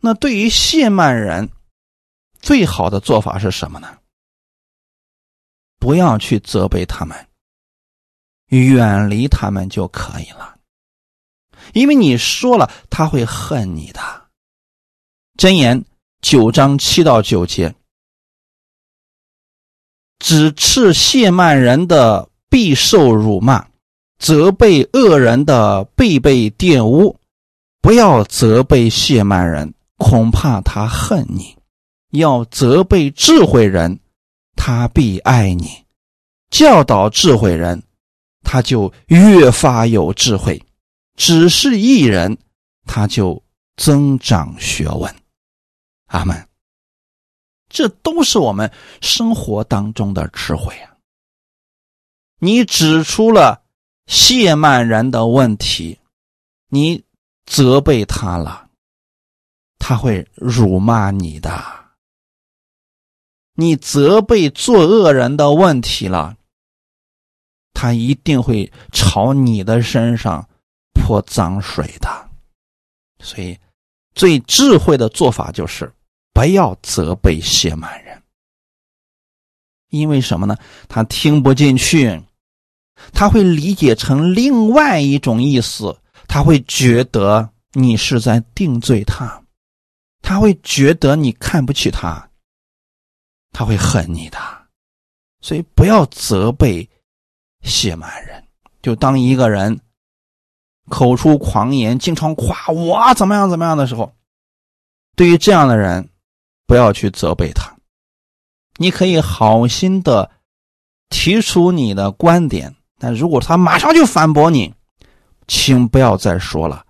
[0.00, 1.50] 那对于谢曼人，
[2.40, 3.98] 最好的做法是什么呢？
[5.78, 7.28] 不要去责备他们，
[8.48, 10.58] 远离他们就可以了。
[11.74, 14.23] 因为你说了，他会恨你的。
[15.36, 15.84] 箴言
[16.22, 17.74] 九章七到九节，
[20.20, 23.66] 只斥谢曼人的必受辱骂，
[24.18, 27.18] 责备恶人的必被玷污。
[27.82, 31.56] 不要责备谢曼人，恐怕他恨你；
[32.12, 34.00] 要责备智慧人。
[34.56, 35.84] 他必爱你，
[36.48, 37.82] 教导智慧人，
[38.44, 40.62] 他就越发有智慧；
[41.16, 42.38] 只是一人，
[42.86, 43.42] 他就
[43.76, 45.14] 增长学问。
[46.14, 46.48] 阿门。
[47.68, 50.96] 这都是我们生活当中的智慧啊！
[52.38, 53.64] 你指出了
[54.06, 55.98] 谢曼人的问题，
[56.68, 57.04] 你
[57.46, 58.70] 责备他了，
[59.78, 61.50] 他会辱骂你的。
[63.54, 66.36] 你责备作恶人的问题了，
[67.72, 70.48] 他一定会朝你的身上
[70.92, 72.30] 泼脏水的。
[73.18, 73.58] 所以，
[74.14, 75.92] 最智慧的做法就是
[76.34, 78.22] 不要责备谢满人，
[79.88, 80.54] 因为什么呢？
[80.88, 82.22] 他听不进去，
[83.12, 85.96] 他会理解成另外一种意思，
[86.28, 89.42] 他会觉得你是在定罪他，
[90.20, 92.28] 他会觉得你看不起他。
[93.56, 94.38] 他会恨你的，
[95.40, 96.90] 所以不要责备
[97.62, 98.44] 谢满人。
[98.82, 99.80] 就当一个人
[100.88, 104.12] 口出狂言，经常夸我怎么样怎么样的时候，
[105.14, 106.10] 对于这样的人，
[106.66, 107.74] 不要去责备他。
[108.76, 110.30] 你可以好心的
[111.08, 114.74] 提出你的观点，但如果他马上就反驳你，
[115.46, 116.84] 请不要再说了，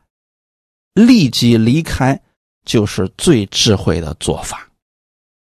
[0.95, 2.21] 立即离开
[2.65, 4.69] 就是最智慧的做法。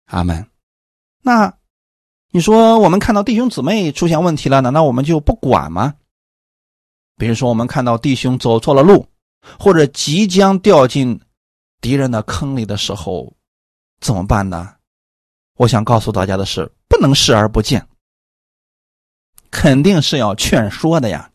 [0.07, 0.47] 阿门。
[1.23, 1.53] 那，
[2.31, 5.95] 你说我们看到弟兄姊妹出现问题了，难道我们就不管吗？
[7.17, 9.07] 比如说，我们看到弟兄走错了路，
[9.57, 11.21] 或者即将掉进
[11.81, 13.33] 敌人的坑里的时候，
[14.05, 14.77] 怎么办呢？
[15.57, 17.89] 我想告诉大家的是，不能视而不见，
[19.51, 21.33] 肯定是要劝说的呀。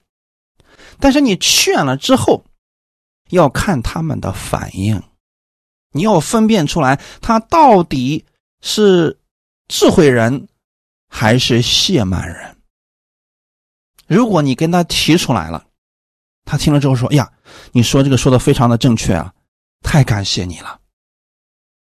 [0.99, 2.45] 但是你劝了之后，
[3.31, 5.01] 要看他们的反应，
[5.93, 8.23] 你要分辨出来他到底
[8.61, 9.17] 是。
[9.71, 10.47] 智慧人
[11.07, 12.57] 还是谢曼人？
[14.07, 15.67] 如果你跟他提出来了，
[16.43, 17.31] 他听了之后说：“呀，
[17.71, 19.31] 你说这个说的非常的正确啊，
[19.83, 20.81] 太感谢你了。”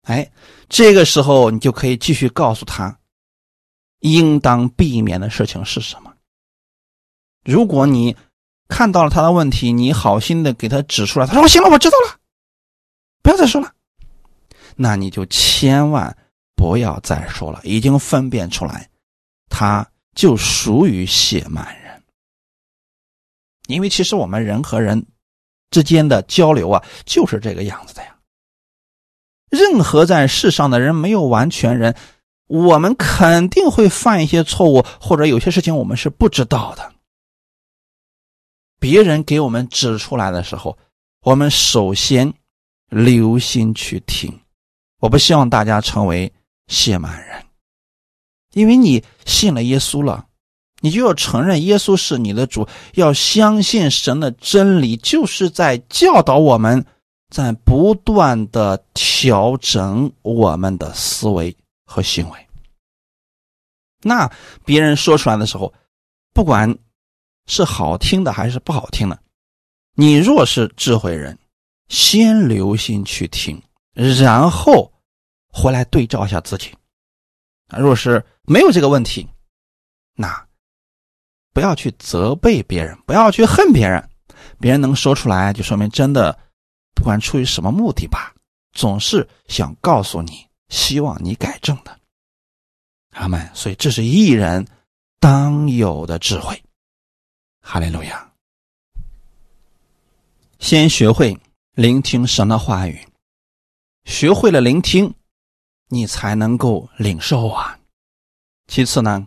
[0.07, 0.31] 哎，
[0.69, 2.99] 这个时候你就可以继续告诉他，
[4.01, 6.13] 应当避免的事情是什么。
[7.45, 8.17] 如果你
[8.69, 12.19] 看到了他的问题，你好心的给他指出来，他说：“行了，我知道了，
[13.23, 13.73] 不要再说了。”
[14.77, 16.17] 那你就千万。
[16.55, 18.89] 不要再说了，已经分辨出来，
[19.49, 19.85] 他
[20.15, 22.01] 就属于谢曼人。
[23.67, 25.05] 因为其实我们人和人
[25.71, 28.12] 之间的交流啊，就是这个样子的呀。
[29.53, 31.95] 任何在世上的人，没有完全人，
[32.49, 36.93] 我们肯定会犯一些错误，或者有些事情我们是不知道的。
[38.81, 40.77] 别人给我们指出来的时候，
[41.23, 42.33] 我们首先
[42.89, 44.41] 留心去听。
[44.99, 46.33] 我不希望大家成为。
[46.69, 47.45] 谢满人，
[48.55, 50.27] 因为你信了耶稣了，
[50.81, 56.87] 你就要承认耶稣是你的主，要相信神的真理，就是在教导我们，
[57.33, 61.57] 在不断的调整我们的思维
[61.87, 62.49] 和行为。
[64.03, 64.31] 那
[64.67, 65.73] 别人说出来的时候，
[66.35, 66.79] 不管
[67.47, 69.19] 是好听的还是不好听的，
[69.95, 71.39] 你若是智慧人，
[71.89, 73.61] 先留心去听，
[73.95, 74.93] 然后
[75.49, 76.71] 回来对照一下自己。
[77.69, 79.27] 若是没有这个问题，
[80.15, 80.47] 那。
[81.55, 84.09] 不要去责备别人，不要去恨别人。
[84.59, 86.35] 别人能说出来，就说明真的，
[87.03, 88.33] 不管出于什么目的吧，
[88.75, 91.99] 总是想告诉你，希望你改正的。
[93.11, 93.51] 阿门。
[93.53, 94.65] 所以这是艺人
[95.19, 96.63] 当有的智慧。
[97.61, 98.33] 哈利路亚。
[100.61, 101.37] 先学会
[101.73, 102.97] 聆听神的话语，
[104.05, 105.13] 学会了聆听，
[105.89, 107.77] 你才能够领受啊。
[108.69, 109.27] 其次呢？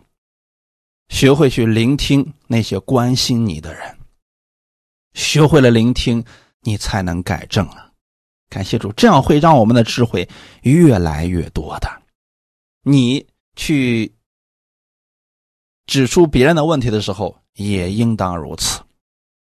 [1.10, 3.98] 学会去聆听那些关心你的人，
[5.12, 6.24] 学会了聆听，
[6.62, 7.90] 你才能改正啊！
[8.48, 10.28] 感谢主，这样会让我们的智慧
[10.62, 12.02] 越来越多的。
[12.82, 13.26] 你
[13.56, 14.14] 去
[15.86, 18.80] 指出别人的问题的时候，也应当如此。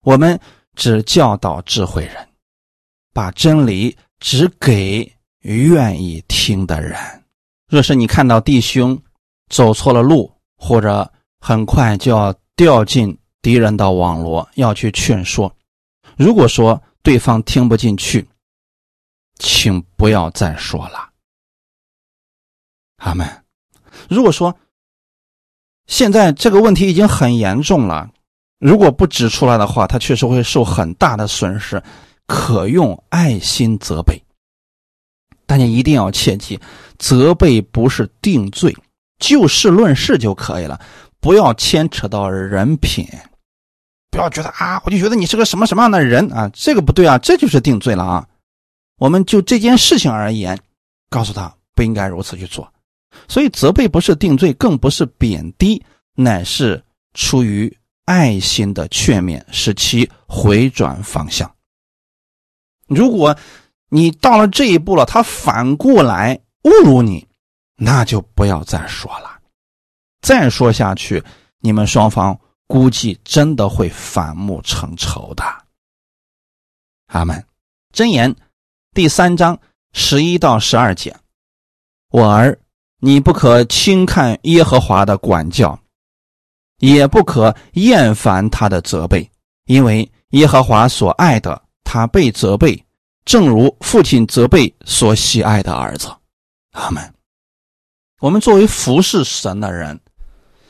[0.02, 0.40] 我们
[0.76, 2.28] 只教导智慧人，
[3.14, 6.98] 把真理只给愿意听的人。
[7.68, 8.98] 若是你看到弟兄
[9.50, 15.54] 走错了路，或者很快就要掉进敌人的网络，要去劝说。
[16.18, 18.28] 如果说对方听不进去，
[19.38, 21.12] 请不要再说了。
[22.98, 23.44] 阿门。
[24.10, 24.58] 如果说
[25.86, 28.10] 现在这个问题已经很严重了，
[28.58, 31.82] 如果不指出来的话，他确实会受很大的损失。
[32.26, 34.20] 可用爱心责备，
[35.46, 36.60] 大家一定要切记，
[36.98, 38.76] 责备不是定罪，
[39.20, 40.82] 就事论事就可以了。
[41.20, 43.08] 不要牵扯到人品，
[44.16, 48.26] 不要觉得啊，我就觉得你是个什么什么样的人啊，这个不对啊，这就是定罪了啊。
[48.98, 50.58] 我们就这件事情而言，
[51.10, 52.72] 告诉他不应该如此去做。
[53.28, 55.84] 所以责备不是定罪，更不是贬低，
[56.16, 56.82] 乃是
[57.14, 61.54] 出于爱心的劝勉，使其回转方向。
[62.88, 63.36] 如果
[63.90, 67.28] 你到了这一步了，他反过来侮辱你，
[67.76, 69.40] 那就不要再说了。
[70.22, 71.22] 再说下去，
[71.60, 75.44] 你们双方估计真的会反目成仇的。
[77.08, 77.46] 阿门。
[77.94, 78.36] 箴言
[78.94, 79.58] 第三章
[79.94, 81.16] 十一到十二节：
[82.10, 82.60] 我儿，
[83.00, 85.80] 你不可轻看耶和华的管教，
[86.80, 89.30] 也不可厌烦他的责备，
[89.66, 92.84] 因为耶和华所爱的，他被责备，
[93.24, 96.14] 正如父亲责备所喜爱的儿子。
[96.72, 97.14] 阿门。
[98.20, 99.98] 我们作为服侍神的人。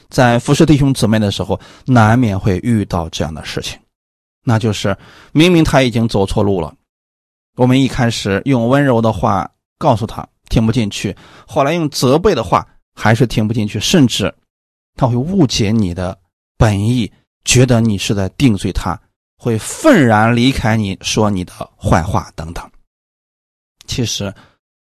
[0.09, 3.79] 在服侍弟兄姊妹的时候，难免会遇到这样的事情，
[4.43, 4.95] 那就是
[5.31, 6.73] 明明他已经走错路了，
[7.55, 11.15] 我们一开始用温柔的话告诉他听不进去，
[11.47, 14.33] 后来用责备的话还是听不进去，甚至
[14.95, 16.17] 他会误解你的
[16.57, 17.11] 本意，
[17.43, 18.99] 觉得你是在定罪他，
[19.37, 22.63] 会愤然离开你，说你的坏话等等。
[23.87, 24.33] 其实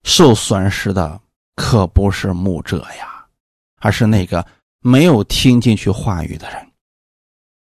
[0.04, 1.20] 受损失的
[1.56, 3.26] 可不是牧者呀，
[3.80, 4.46] 而是那个。
[4.82, 6.72] 没有听进去话语的人，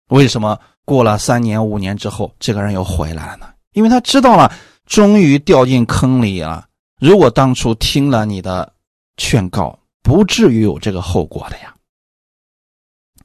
[0.10, 3.54] 为什么过了三年五年之后，这个人又回来了呢？
[3.74, 4.54] 因为他知道了，
[4.86, 6.68] 终于掉进坑里了。
[7.00, 8.74] 如果当初听了你的
[9.18, 11.76] 劝告，不至于有这个后果的呀。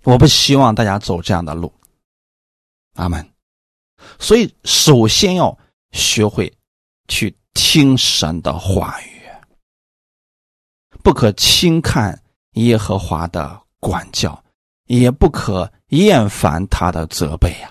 [0.02, 1.72] 我不希望大家走这样的路，
[2.94, 3.28] 阿门。
[4.18, 5.56] 所以，首先要
[5.92, 6.52] 学会
[7.08, 9.22] 去听神的话语，
[11.02, 12.20] 不可轻看
[12.52, 13.65] 耶和华的。
[13.86, 14.42] 管教，
[14.86, 17.70] 也不可厌烦他的责备呀。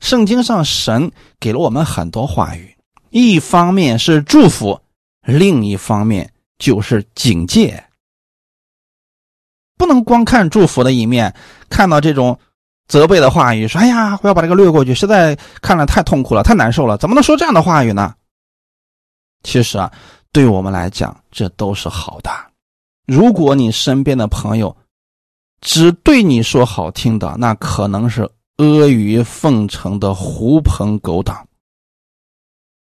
[0.00, 2.74] 圣经上神给了我们很多话语，
[3.10, 4.80] 一方面是祝福，
[5.20, 7.84] 另一方面就是警戒。
[9.76, 11.34] 不能光看祝福的一面，
[11.68, 12.38] 看到这种
[12.88, 18.14] 责备的话语，说：“哎呀，我要把这个略过去，实在看了太痛苦了，太难受了，怎么能说这样的话语呢？”
[19.44, 19.92] 其实啊，
[20.32, 22.30] 对我们来讲，这都是好的。
[23.10, 24.76] 如果你身边的朋友
[25.60, 28.22] 只对你说好听的，那可能是
[28.58, 31.44] 阿谀奉承的狐朋狗党。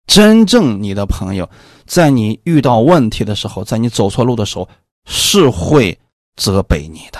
[0.06, 1.48] 真正你的朋友，
[1.86, 4.68] 在你遇到问题的时候，在你走错路的时候，
[5.06, 5.98] 是会
[6.36, 7.18] 责备你的。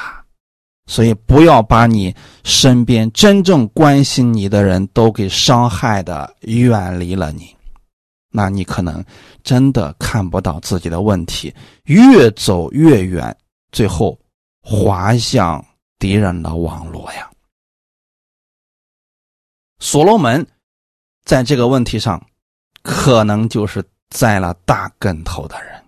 [0.87, 7.57] 所以，不要把你身边真正关心你的人都给伤害的远离了你。
[8.31, 9.05] 那你可能
[9.43, 11.55] 真的看不到自己的问题，
[11.85, 13.37] 越走越远，
[13.73, 14.19] 最后
[14.61, 15.65] 滑向
[15.99, 17.31] 敌人的网络呀。
[19.81, 20.47] 所罗门
[21.25, 22.25] 在这个问题上，
[22.83, 25.83] 可能就是栽了大跟头的人，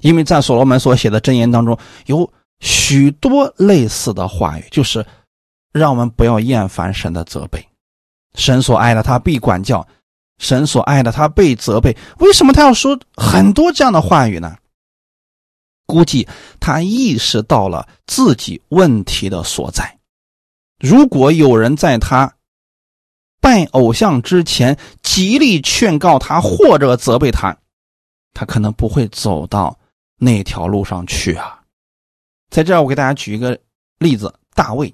[0.00, 5.04] 因为在所罗门所写的箴言当中，有许多类似的话语，就是
[5.72, 7.64] 让我们不要厌烦神的责备。
[8.34, 9.86] 神所爱的，他必管教；
[10.42, 11.96] 神所爱的，他被责备。
[12.18, 14.56] 为什么他要说很多这样的话语呢？
[15.86, 16.26] 估计
[16.58, 19.98] 他意识到了自己问题的所在。
[20.80, 22.34] 如果有人在他
[23.40, 27.56] 拜偶像之前极力劝告他或者责备他，
[28.34, 29.78] 他可能不会走到
[30.16, 31.62] 那条路上去啊。
[32.50, 33.56] 在这儿，我给大家举一个
[33.98, 34.92] 例子：大卫。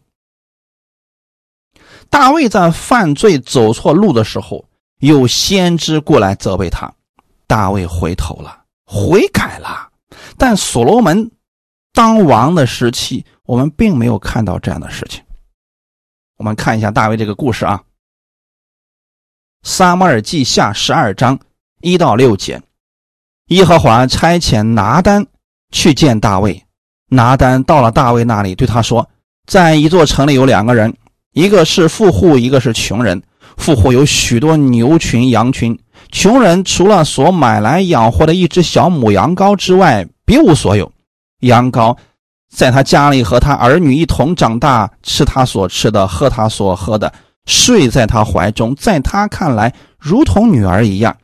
[2.10, 4.67] 大卫在犯罪走错路的时候，
[4.98, 6.92] 有先知过来责备他，
[7.46, 9.88] 大卫回头了，悔改了。
[10.36, 11.30] 但所罗门
[11.92, 15.22] 当王的时期，我们并没有看到这样的事情。
[16.36, 17.82] 我们看一下大卫这个故事啊，
[19.68, 21.38] 《撒母耳记下》十二章
[21.80, 22.62] 一到六节，
[23.46, 25.26] 耶和华差遣拿单
[25.70, 26.64] 去见大卫。
[27.10, 29.08] 拿单到了大卫那里，对他说
[29.48, 30.94] ：“在一座城里有两个人，
[31.32, 33.22] 一个是富户，一个是穷人。
[33.58, 35.76] 富户有许多牛群、羊群；
[36.10, 40.90] 穷人除了所买来养活的一只小母羊羔之外，别无所有。
[41.40, 41.94] 羊羔
[42.50, 47.12] 在他家里和他儿女一同长大，吃他所吃的，喝他所喝的，
[47.44, 51.14] 睡在他怀中，在他看来如同女儿一样。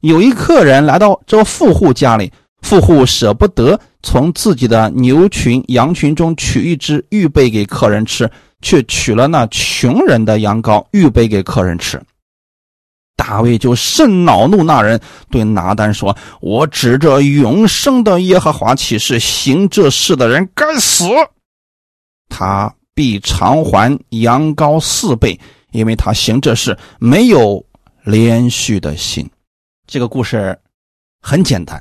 [0.00, 8.28] 有一客人来到这富户家里。”富户舍不得从自己的牛群、羊群中取一只预备给客人吃，
[8.66, 12.02] 却取了那穷人的羊羔预备给客人吃。
[13.14, 15.00] 大卫就甚恼怒，那人
[15.30, 21.04] 对拿单说：“我指着永生的耶和华起誓，行这事的人该死，
[22.28, 25.38] 他必偿还羊羔四倍，
[25.70, 27.64] 因为他行这事没有
[28.02, 29.30] 连续的心。”
[29.86, 30.58] 这个故事
[31.22, 31.80] 很简单。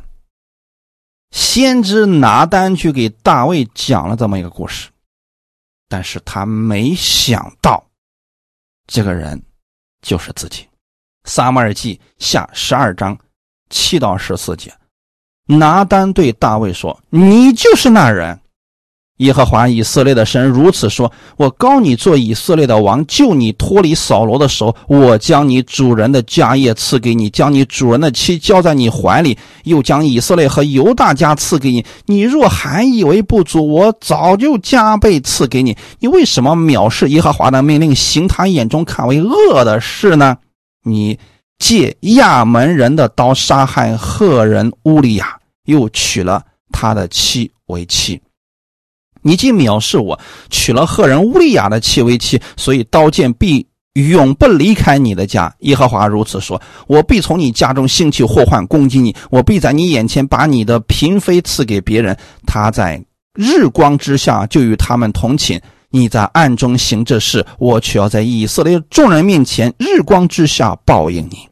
[1.31, 4.89] 先知拿单去给大卫讲了这么一个故事，
[5.95, 7.81] 但是他没想到，
[8.85, 9.41] 这个人
[10.01, 10.67] 就是自己。
[11.23, 13.17] 撒母耳记下十二章
[13.69, 14.75] 七到十四节，
[15.45, 18.37] 拿单对大卫说：“你就是那人。”
[19.20, 24.76] 耶和华以色列的神如此说：“我高你做以色列的王，救你脱离扫罗的手。
[24.89, 31.86] 我将你主人的家业赐给你，将你主人的妻交在你怀里，又将以色列和犹大家赐给你。
[32.07, 35.78] 你若还以为不足，我早就加倍赐给你。
[35.99, 40.36] 你为什么藐视耶和华的命令，行他眼中看为恶的事呢？
[40.84, 41.18] 你
[41.57, 45.38] 借亚门人的刀杀害赫人乌利亚，
[45.68, 46.43] 又娶了
[46.74, 48.20] 他的妻为妻。”
[49.28, 50.19] 你既藐视我，
[50.51, 55.51] 娶了赫人乌利亚的妻为妻，所以刀剑必永不离开你的家。
[55.61, 62.15] 耶和华如此说：我必从你家中兴起祸患攻击你，我必在你眼前把你的嫔妃赐给别人，
[62.45, 63.03] 他在
[63.34, 65.57] 日光之下就与他们同寝；
[65.89, 71.49] 你在暗中行这事，我却要在以色列众人面前日光之下报应你。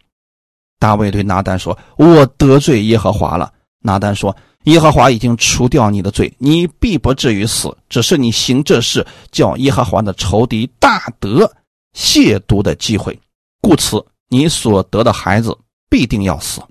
[0.78, 3.52] 大卫对拿单说：“我得罪耶和华了。”
[3.82, 4.36] 拿单说。
[4.64, 11.52] 耶和华已经除掉你的罪，你必不至于死，只是你行这事，叫耶和华的仇敌大得
[11.94, 13.20] 亵渎的机会，
[13.62, 15.58] 故此你所得的孩子
[15.90, 16.62] 必定要死。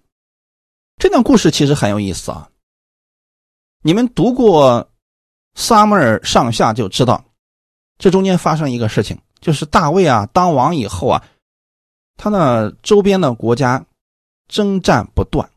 [0.97, 2.49] 这段故事其实很有意思啊！
[3.83, 4.81] 你们读过
[5.55, 7.23] 《撒母耳上下》就知道，
[7.99, 11.23] 这中间发生一个事情，就是大卫啊当王以后啊，
[12.17, 13.85] 他那周边的国家
[14.49, 15.49] 征战不断。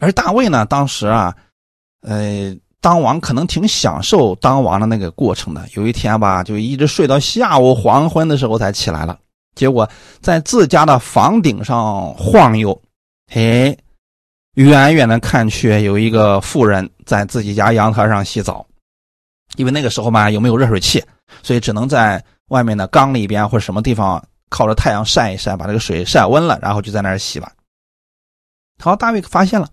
[0.00, 1.34] 而大卫呢，当时啊，
[2.00, 5.66] 呃，当王可能挺享受当王的那个过程的。
[5.74, 9.18] 有一天吧，就一直睡到下午黄昏的时候才起来了。
[9.54, 9.88] 结果
[10.20, 12.80] 在自家的房顶上晃悠，
[13.32, 13.76] 哎，
[14.54, 18.66] 远远的看去有一个妇人在自己家阳台上洗澡。
[19.56, 21.04] 因为那个时候嘛，有没有热水器，
[21.42, 27.52] 所以只能在外面的缸里边或者什么地方靠着太阳晒一晒，把这个水晒温了，然后就在那儿洗吧。
[28.82, 29.68] 好，大卫发现了。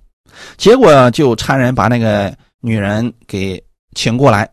[0.58, 3.64] 结果就差人把那个女人给
[3.96, 4.50] 请过来，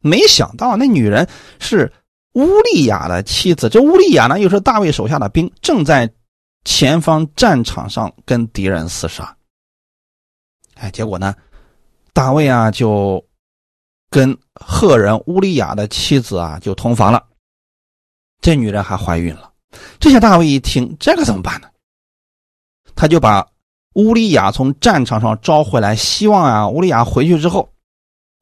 [0.00, 1.28] 没想到那女人
[1.58, 1.92] 是
[2.34, 3.68] 乌利亚的妻子。
[3.68, 6.10] 这乌利亚呢，又是大卫手下的兵，正在
[6.64, 9.36] 前方战场上跟敌人厮杀。
[10.74, 11.34] 哎，结果呢，
[12.12, 13.22] 大卫啊就
[14.08, 17.26] 跟赫人乌利亚的妻子啊就同房了，
[18.40, 19.52] 这女人还怀孕了。
[19.98, 21.68] 这下大卫一听，这个怎么办呢？
[22.94, 23.46] 他就把。
[23.94, 27.68] 乌利亚从战场上招回来，希望啊，乌利亚回去之后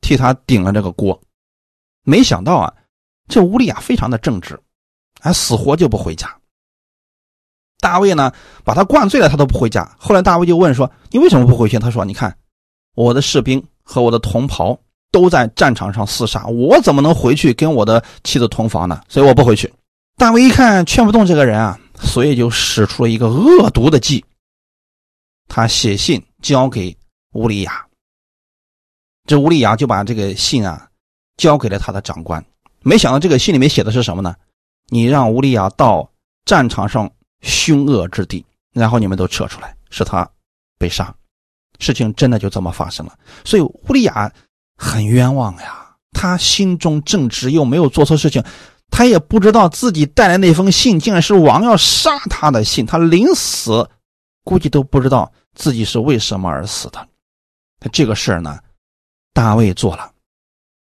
[0.01, 1.19] 替他顶了这个锅。
[2.05, 2.73] 没想到啊，
[3.29, 4.59] 这乌利亚非常的正直，
[5.21, 6.35] 还死活就不回家。
[7.81, 8.33] 大卫呢，
[8.65, 9.89] 把他灌醉了，他都不回家。
[9.99, 12.37] 后来大卫就问说：“你为什么不回去？”他说：“你看，
[12.95, 14.79] 我的士兵和我的同袍
[15.13, 19.01] 都在战场上厮杀，我怎么能回去跟我的妻子同房呢？
[19.09, 19.73] 所以我不回去。”
[20.19, 24.25] 大卫一看劝不动这个人啊，所以就使出了一个恶毒的计。
[25.49, 26.97] 他写信交给
[27.33, 27.85] 乌利亚，
[29.27, 30.89] 这乌利亚就把这个信啊
[31.37, 32.45] 交给了他的长官。
[32.83, 34.35] 没想到这个信里面写的是什么呢？
[34.89, 36.11] 你让乌利亚到
[36.45, 37.11] 战场上。
[37.43, 38.45] 凶恶之地，
[38.75, 40.29] 然后你们都撤出来，是他
[40.77, 41.15] 被杀，
[41.79, 43.17] 事情真的就这么发生了。
[43.45, 44.33] 所以乌利亚
[44.77, 48.43] 很冤枉呀，他心中正直又没有做错事情，
[48.91, 53.89] 他也不知道自己带来那封信竟然是王要杀他的信，他临死
[54.49, 57.07] 估计都不知道自己是为什么而死的。
[57.79, 58.59] 他这个事儿呢，
[59.35, 60.11] 大卫做了，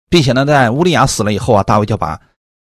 [0.10, 2.22] 并且呢，在乌利亚死了以后啊，大卫就把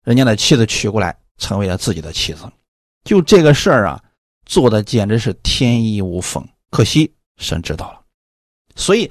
[0.05, 2.51] 人家的妻子娶过来，成为了自己的妻子。
[3.05, 4.03] 就这个事儿啊，
[4.47, 6.43] 做的简直是天衣无缝。
[6.71, 8.03] 可惜神知道了，
[8.75, 9.11] 所以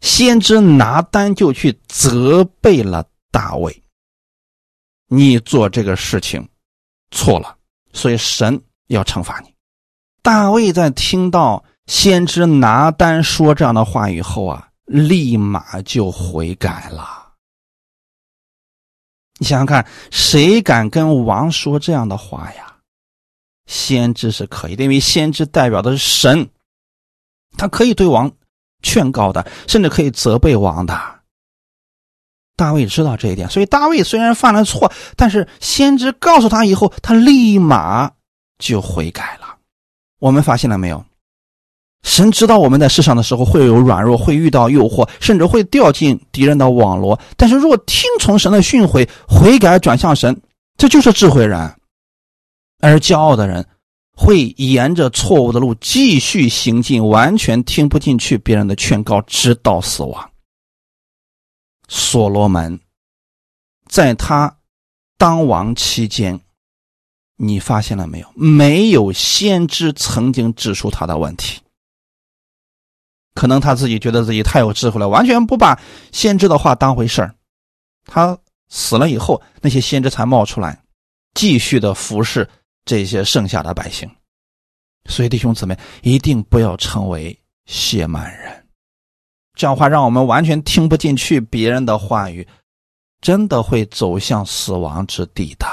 [0.00, 3.82] 先知拿单就去责备了大卫
[5.06, 6.48] ：“你做这个事情
[7.10, 7.58] 错了，
[7.92, 9.54] 所以神要惩罚你。”
[10.22, 17.32] 大卫在听到先知拿单说这样的话以后啊，立马就悔改了。
[19.38, 22.76] 你想想看，谁敢跟王说这样的话呀？
[23.66, 26.50] 先知是可以的，因为先知代表的是神，
[27.56, 28.30] 他可以对王
[28.82, 31.20] 劝告的，甚至可以责备王的。
[32.56, 38.12] 大卫知道这一点，所以大卫虽然犯了错，但是先知告诉他以后，他立马
[38.58, 39.49] 就悔改了。
[40.20, 41.04] 我们发现了没有？
[42.02, 47.20] 神知道我们在世上的时候会有软弱，会遇到诱惑，甚至会掉进敌人的网络。
[47.36, 50.40] 但是若听从神的训诲，悔改转向神，
[50.78, 51.74] 这就是智慧人。
[52.80, 53.66] 而骄傲的人
[54.16, 60.30] 会沿着错误的路继续行进，完全听不进去别人的劝告，直到死亡。
[61.86, 62.80] 所罗门
[63.88, 64.56] 在他
[65.18, 66.40] 当王期间，
[67.42, 68.30] 你发现了没有？
[68.36, 71.60] 没有先知曾经指出他的问题。
[73.34, 75.80] 可能他自己觉得自己太有智慧了，完全不把
[76.12, 77.34] 先知的话当回事儿。
[78.04, 78.38] 他
[78.68, 80.82] 死了以后，那些先知才冒出来，
[81.34, 82.48] 继续的服侍。
[82.86, 84.10] 这些剩下的百姓，
[85.04, 88.66] 所以弟兄姊妹一定不要成为谢曼人，
[89.54, 92.48] 这样话让我们完全听不进去别人的话语，
[93.20, 95.66] 真的会走向死亡之地的。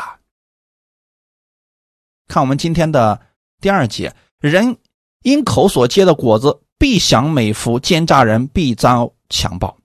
[2.28, 3.19] 看我们今天的
[3.61, 4.78] 第二节，人
[5.23, 9.75] 因口所结的果子必享美福，奸诈人必遭强暴。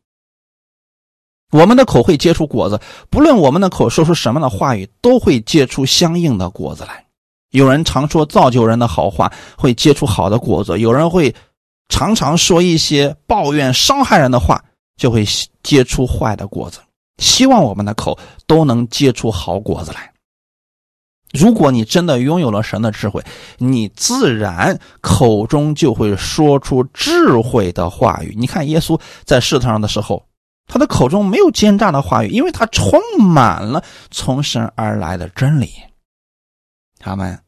[1.51, 2.81] 我们的口会结出果子，
[3.11, 7.05] 不论我们的口说出什么样的话语，都会结出相应的果子来。
[7.51, 11.35] 有人常说造就人的好话会结出好的果子，有人会
[11.89, 14.65] 常常说一些抱怨伤害人的话，
[14.97, 15.27] 就会
[15.63, 16.81] 结出坏的果子。
[17.19, 20.12] 希望我们的口都能结出好果子来。
[21.33, 23.25] 如果你真的拥有了神的智慧，
[23.59, 28.35] 你自然口中就会说出智慧的话语。
[28.37, 30.27] 你看耶稣在世上的时候，
[30.67, 35.71] 他的口中没有奸诈的话语，因为他充满了从神而来的真理。
[36.99, 37.39] 他们，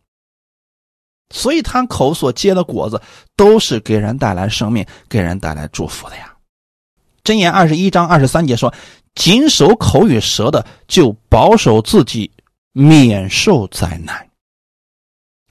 [1.30, 3.01] 所以他口所结的果子
[3.37, 6.35] 都是给人带来生命、给人带来祝福的呀。
[7.22, 8.74] 箴言二十一章二十三节说
[9.14, 12.30] ：“谨守口与舌的，就保守自己，
[12.75, 14.29] 免受灾难。”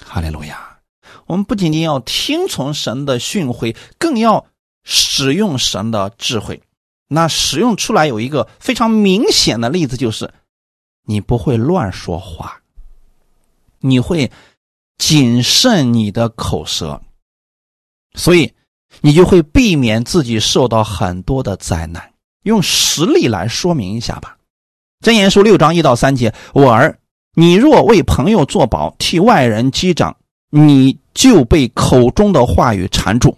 [0.06, 0.78] 哈利路亚！
[1.26, 4.46] 我们不仅仅要听从神的训诲，更要
[4.84, 6.62] 使用神的智慧。
[7.08, 10.34] 那使用出来有一个非常明显的例子，就是
[11.06, 12.62] 你不会乱说话。
[13.80, 14.32] 你会
[14.98, 17.02] 谨慎你的口舌，
[18.16, 18.54] 所以
[19.02, 22.14] 你就会避免自己受到很多的灾难。
[22.44, 24.38] 用实例来说明一下吧，
[25.06, 26.98] 《箴言书》六章一到三节：我儿，
[27.34, 30.16] 你若为朋友作保，替外人击掌，
[30.50, 33.38] 你就被口中的话语缠住，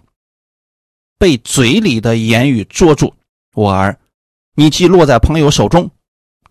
[1.18, 3.14] 被嘴里的言语捉住。
[3.54, 3.98] 我儿，
[4.54, 5.90] 你既落在朋友手中，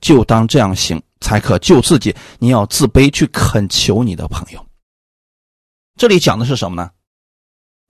[0.01, 1.01] 就当这样行。
[1.21, 2.15] 才可救自己。
[2.37, 4.63] 你要自卑，去恳求你的朋友。
[5.97, 6.91] 这里讲的是什么呢？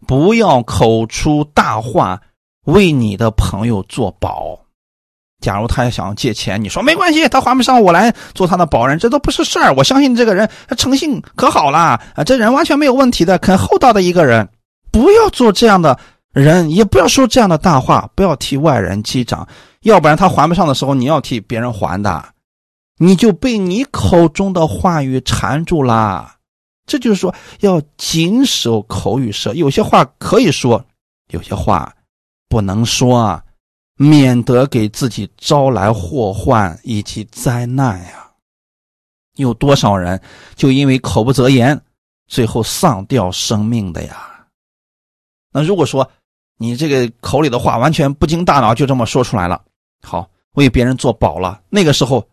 [0.07, 2.21] 不要口出大话，
[2.65, 4.64] 为你的朋友做保。
[5.45, 9.71] 假如他想借钱，你说没关系，他还不上，我来做他的保人，这都不是事儿。
[9.75, 14.49] 我相信这个人，他诚信可好了啊，这人完全没有问题的，很厚道的一个人。
[14.91, 15.95] 不要做这样的
[16.33, 19.47] 人，也不要说这样的大话，不要替外人击掌，
[19.81, 22.25] 要不然他还不上的时候，你要替别人还的。
[22.97, 26.37] 你就被你口中的话语缠住啦。
[26.87, 30.83] 这就是说，要谨守口与舌，有些话可以说，
[31.29, 31.93] 有些话
[32.49, 33.43] 不能说啊，
[33.97, 38.31] 免得给自己招来祸患以及灾难呀。
[39.35, 40.21] 有多少人
[40.55, 41.79] 就因为口不择言，
[42.27, 44.45] 最后丧掉生命的呀？
[45.51, 46.09] 那如果说
[46.57, 49.61] 你这个口里的话完全不经大脑就这么说出来了，
[50.01, 52.27] 好为别人做保了，那个时候。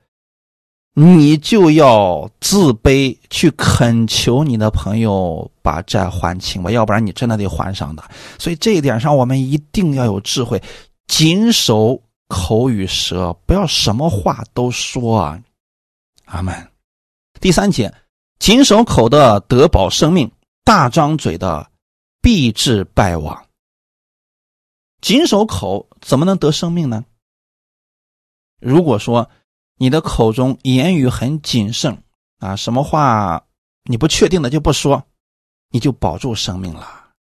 [0.95, 8.05] 你就要自卑，去恳求你的朋友把债还清吧，要不然你真的得还上的。
[8.39, 10.63] 所以这一点上，我们一定要有智慧，
[11.07, 15.43] 谨守口与舌，不要什么话都说啊。
[16.25, 16.73] 阿门。
[17.41, 17.95] 第三节，
[18.39, 20.31] 谨守口的得保生命，
[20.65, 21.71] 大张嘴的
[22.21, 23.47] 必致败亡。
[25.01, 27.05] 谨守口怎么能得生命呢？
[28.61, 29.31] 如果说。
[29.77, 32.05] 你的口中言语很谨慎
[32.39, 33.45] 啊，什么话
[33.83, 35.05] 你不确定的就不说，
[35.71, 37.11] 你就保住生命了。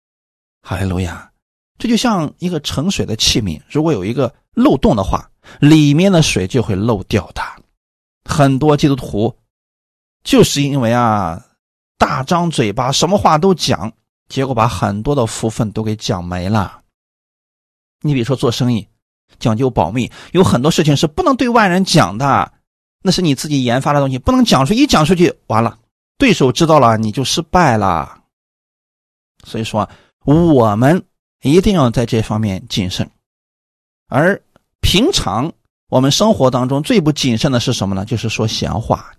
[0.60, 1.31] 哈利路亚！
[1.82, 5.28] 这就像一个盛水的器皿，如果有一个漏洞的话，
[5.58, 7.42] 里面的水就会漏掉的。
[8.24, 9.36] 很多基督徒
[10.22, 11.44] 就是因为啊，
[11.98, 13.92] 大张嘴巴，什么话都讲，
[14.28, 16.82] 结果把很多的福分都给讲没了。
[18.02, 18.86] 你比如说做生意。
[19.40, 22.52] 讲究保密，有很多事情是不能对外人讲的，
[23.02, 25.76] 那是你自己研发的东西，不能讲出，一讲出去完了，
[26.16, 28.22] 对手知道了你就失败了。
[29.42, 29.88] 所以说，
[30.24, 31.02] 我们
[31.42, 33.08] 一定要在这方面谨慎。
[34.08, 34.40] 而
[34.80, 35.52] 平常
[35.88, 38.04] 我们生活当中最不谨慎的是什么呢？
[38.04, 39.12] 就是说闲话、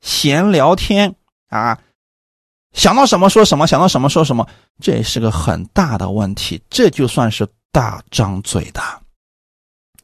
[0.00, 1.14] 闲聊天
[1.48, 1.78] 啊，
[2.72, 4.46] 想到什么说什么，想到什么说什么，
[4.80, 8.80] 这是个很大的问题，这就算是大张嘴的。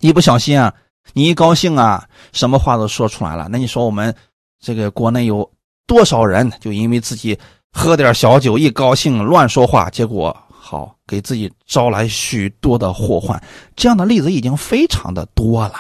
[0.01, 0.75] 一不小心啊，
[1.13, 3.49] 你一高兴啊，什么话都说出来了。
[3.51, 4.15] 那你说我们
[4.61, 5.51] 这个国内有
[5.87, 7.39] 多少人就因为自己
[7.73, 13.43] 喝点小酒，一高兴乱说话，结果好给自己招来许多的祸患。
[13.77, 15.75] 这样的例子已经非常的多了。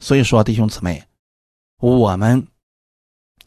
[0.00, 1.04] 所以说，弟兄姊妹，
[1.78, 2.44] 我们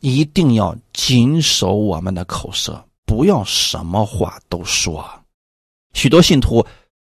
[0.02, 5.04] 一定要谨守我们的口舌，不要什么话都说。
[5.94, 6.66] 许多信徒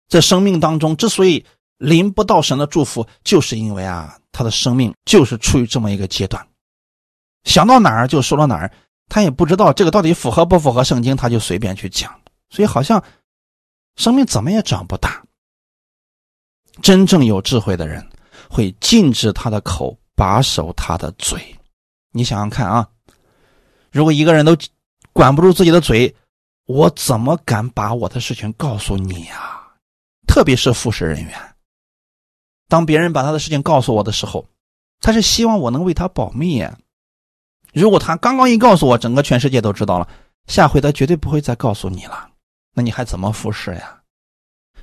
[0.08, 1.44] 在生命当中之所以，
[1.78, 6.46] 临不到神的祝福，就是因为啊，他的生命就是处于这么一个阶段，
[7.44, 8.72] 想到哪儿就说到哪儿，
[9.08, 12.14] 他也不知道这个到底符合不符合圣经，他就随便去讲，
[12.50, 13.02] 所以好像
[13.96, 15.24] 生命怎么也长不大。
[16.82, 18.06] 真正有智慧的人
[18.50, 21.56] 会禁止他的口，把守他的嘴。
[22.12, 22.88] 你想想看啊，
[23.90, 24.56] 如果一个人都
[25.12, 26.14] 管不住自己的嘴，
[26.66, 29.62] 我怎么敢把我的事情告诉你呀？
[30.26, 31.54] 特别是复试人员。
[32.68, 34.46] 当别人把他的事情告诉我的时候，
[35.00, 36.66] 他是希望我能为他保密。
[37.72, 40.08] 如果他刚刚一告诉我，整个全世界都知道了，
[40.46, 42.30] 下回他绝对不会再告诉你了。
[42.76, 43.96] 那你还怎么服侍呀？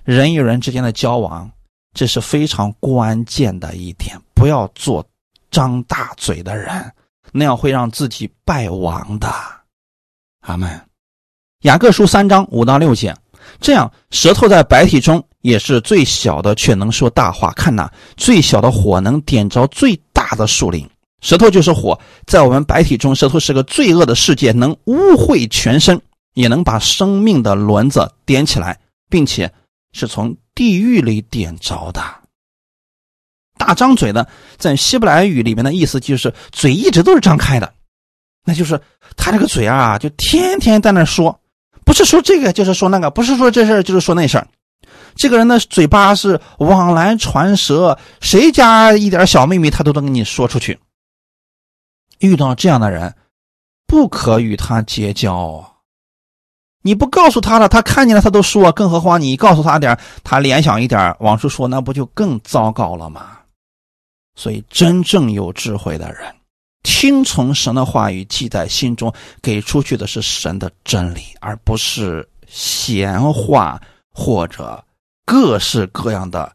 [0.03, 1.47] 人与人之间的交往，
[1.93, 5.05] 这是非常关键的一点，不要做
[5.51, 6.91] 张大嘴的人，
[7.31, 9.31] 那样会让自己败亡的。
[10.41, 10.81] 阿门。
[11.61, 13.15] 雅各书三章五到六节，
[13.61, 15.23] 这样舌头在白体中。
[15.41, 17.51] 也是最小的，却能说大话。
[17.51, 20.89] 看呐，最小的火能点着最大的树林。
[21.19, 26.01] 舌头就是火，在我们白体中，舌头是个罪恶的世界，能污秽全身，
[26.33, 28.79] 也能把生命的轮子点起来，
[29.09, 29.51] 并且
[29.91, 32.03] 是从地狱里点着的。
[33.57, 34.27] 大张嘴的，
[34.57, 37.73] 在希伯来语里面的意思就是嘴一直都是张开的，
[38.43, 38.79] 那就是
[39.15, 41.39] 他这个嘴啊，就天天在那说，
[41.85, 44.45] 不是说这个就是说那个，不是说这事就是说那事。
[45.15, 50.79] 这个人的嘴巴是往来传舌，谁家一点小秘密他都能跟你说出去。
[52.17, 53.15] 遇到这样的人，
[53.85, 55.72] 不可与他结交。
[56.83, 63.39] 你不告诉他了，他看见了他都说，更何况你告诉他点他联想一点往出说，那不就更糟糕了吗？
[64.35, 66.31] 所以，真正有智慧的人，
[66.83, 69.11] 听从神的话语，记在心中，
[69.41, 73.81] 给出去的是神的真理，而不是闲话
[74.13, 74.83] 或者。
[75.25, 76.53] 各式各样的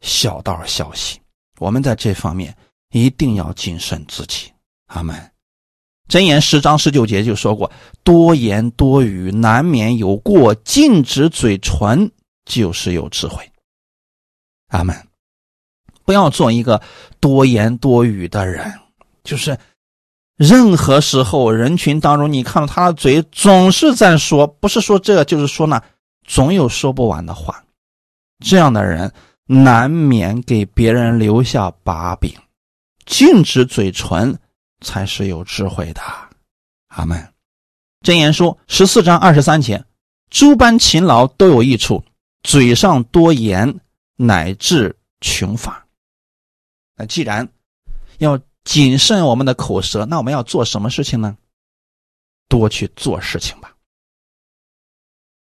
[0.00, 1.20] 小道消息，
[1.58, 2.56] 我们在这方面
[2.92, 4.48] 一定要谨慎自己。
[4.86, 5.35] 阿门。
[6.08, 7.70] 箴言十章十九节就说过
[8.04, 12.10] ：“多言多语，难免有过；禁止嘴唇，
[12.44, 13.50] 就是有智慧。”
[14.68, 14.96] 阿门。
[16.04, 16.80] 不要做一个
[17.18, 18.72] 多言多语的人，
[19.24, 19.58] 就是
[20.36, 25.82] 任何时候人群当中，你看到他的嘴总是在说，不是说这个，就是说那，
[26.24, 27.64] 总有说不完的话。
[28.44, 29.12] 这样的人
[29.46, 32.32] 难免给别人留下把柄，
[33.04, 34.38] 禁止嘴唇，
[34.80, 36.02] 才是有智慧的。
[36.88, 37.32] 阿门。
[38.02, 39.84] 箴言书十四章二十三节：
[40.30, 42.04] 诸般勤劳都有益处，
[42.42, 43.80] 嘴上多言
[44.16, 45.86] 乃至穷乏。
[46.96, 47.48] 那既然
[48.18, 51.36] 要谨慎我们的口舌，那我们要做什么事情呢？
[52.48, 53.74] 多去做事情吧。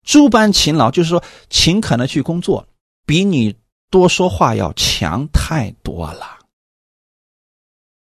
[0.04, 2.66] 诸般勤劳，就是说勤恳的去工作，
[3.06, 3.54] 比你
[3.88, 6.40] 多说话要强太多了。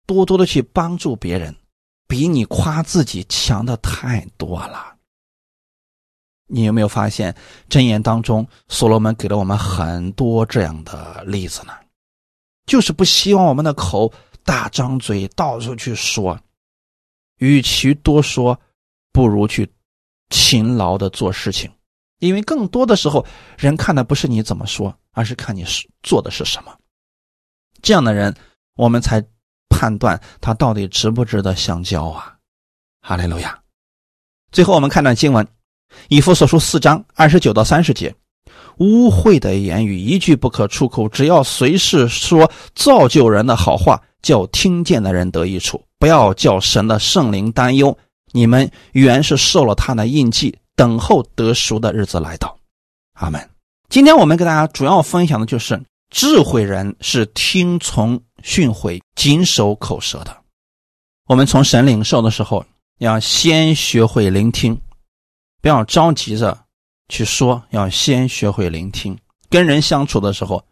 [0.05, 1.55] 多多的去帮助别人，
[2.07, 4.95] 比你夸自己强的太多了。
[6.47, 7.35] 你有没有发现
[7.69, 11.73] 箴言当中，所罗门给了我们很多这样的例子呢？
[12.67, 14.11] 就是不希望我们的口
[14.43, 16.39] 大张嘴，到处去说，
[17.37, 18.59] 与其多说，
[19.11, 19.67] 不如去
[20.29, 21.71] 勤劳的做事情。
[22.19, 23.25] 因为更多的时候，
[23.57, 26.75] 人看的不是你怎么说，而是看你是做的是什么。
[27.81, 28.35] 这样的人，
[28.75, 29.23] 我们才
[29.69, 32.35] 判断他到底值不值得相交啊！
[33.01, 33.57] 哈利路亚。
[34.51, 35.45] 最后，我们看段经文，
[36.09, 38.15] 《以弗所书》四章二十九到三十节：
[38.77, 45.83] 污秽的言语一句不可出口，只要随时说造就人的好话，叫听见的人得益处。
[45.99, 47.97] 不要叫神的圣灵担忧，
[48.31, 50.57] 你们原是受了他的印记。
[50.75, 52.57] 等候得赎的日子来到，
[53.13, 53.49] 阿门。
[53.87, 60.43] 今天我们给大家主要分享的就是智慧人是听从训诲、谨守口舌的。
[61.27, 62.65] 我们从神领受的时候，
[62.99, 64.79] 要先学会聆听，
[65.61, 66.65] 不要着急着
[67.09, 69.17] 去说，要先学会聆听。
[69.49, 70.63] 跟人相处的时候，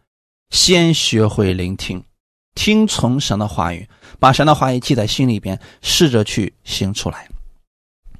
[0.50, 2.04] 先学会聆听，
[2.54, 3.88] 听从神的话语，
[4.18, 7.28] 把神的话语记在心里边，试着去行出来。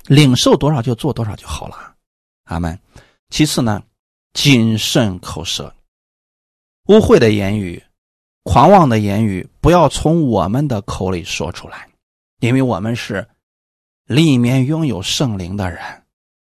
[0.06, 1.94] 领受多少就做多少就好了，
[2.44, 2.78] 阿门。
[3.30, 3.82] 其次呢，
[4.32, 5.74] 谨慎口舌，
[6.86, 7.82] 污秽的言语、
[8.44, 11.88] 狂妄的言语不要从我们的口里说出来，
[12.40, 13.26] 因为我们是
[14.06, 15.80] 里面拥有圣灵的人。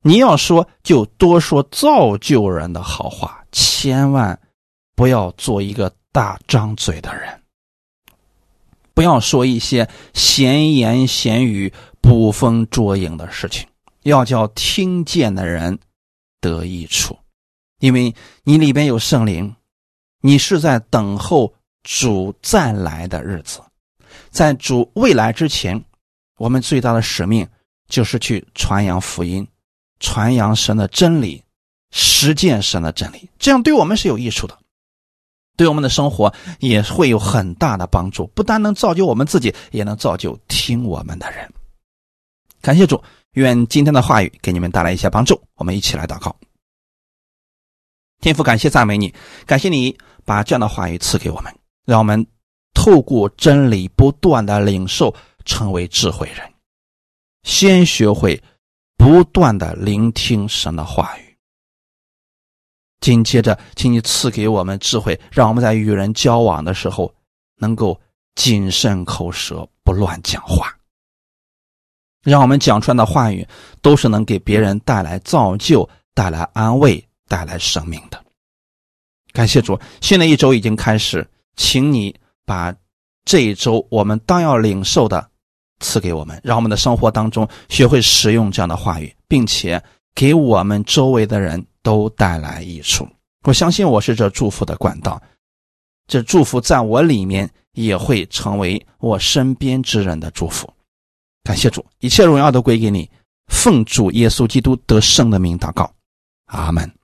[0.03, 4.37] 你要说就多说造就人的好话，千万
[4.95, 7.41] 不要做一个大张嘴的人，
[8.93, 11.73] 不要说一些闲言闲语。
[12.03, 13.67] 捕风捉影的事情，
[14.01, 15.77] 要叫听见的人
[16.39, 17.15] 得益处，
[17.77, 19.55] 因为你里边有圣灵，
[20.21, 23.61] 你是在等候主再来的日子，
[24.29, 25.83] 在主未来之前，
[26.37, 27.47] 我们最大的使命
[27.87, 29.47] 就是去传扬福音，
[29.99, 31.43] 传扬神的真理，
[31.91, 34.57] 实践神的真理，这样对我们是有益处的，
[35.57, 41.51] 对我们的生活也会有很大的帮助，不但能造就我们自己，也能造就听我们的人。
[42.61, 45.41] 感谢主，愿今天的话语给你们带来一些帮助。
[45.55, 46.35] 我们一起来祷告。
[48.19, 49.13] 天父，感谢赞美你，
[49.47, 51.51] 感谢你把这样的话语赐给我们，
[51.85, 52.25] 让我们
[52.73, 55.13] 透过真理不断的领受，
[55.45, 56.51] 成为智慧人。
[57.43, 58.41] 先学会
[58.97, 61.37] 不断的聆听神的话语，
[62.99, 67.11] 紧接着，请你赐给我们智慧，让我们在与人交往的时候
[67.57, 67.99] 能够
[68.35, 70.71] 谨慎口舌，不乱讲话。
[72.23, 73.47] 让我们讲出来的话语
[73.81, 78.23] 都是能给别人带来造就、带来安慰、带来生命的。
[79.33, 82.73] 感谢主，新的一周已经开始，请你把
[83.25, 85.29] 这一周我们当要领受的
[85.79, 89.81] 赐给我们，让我们的生活当中学会使用这样的话语，并且
[90.13, 93.07] 给我们周围的人都带来益处。
[93.43, 95.21] 我相信我是这祝福的管道，
[96.07, 100.71] 这祝福在我里面也会成为我身边之人的祝福。
[101.43, 103.09] 感谢主，一切荣耀都归给你。
[103.47, 105.91] 奉主耶稣基督得胜的名祷告，
[106.45, 107.00] 阿门。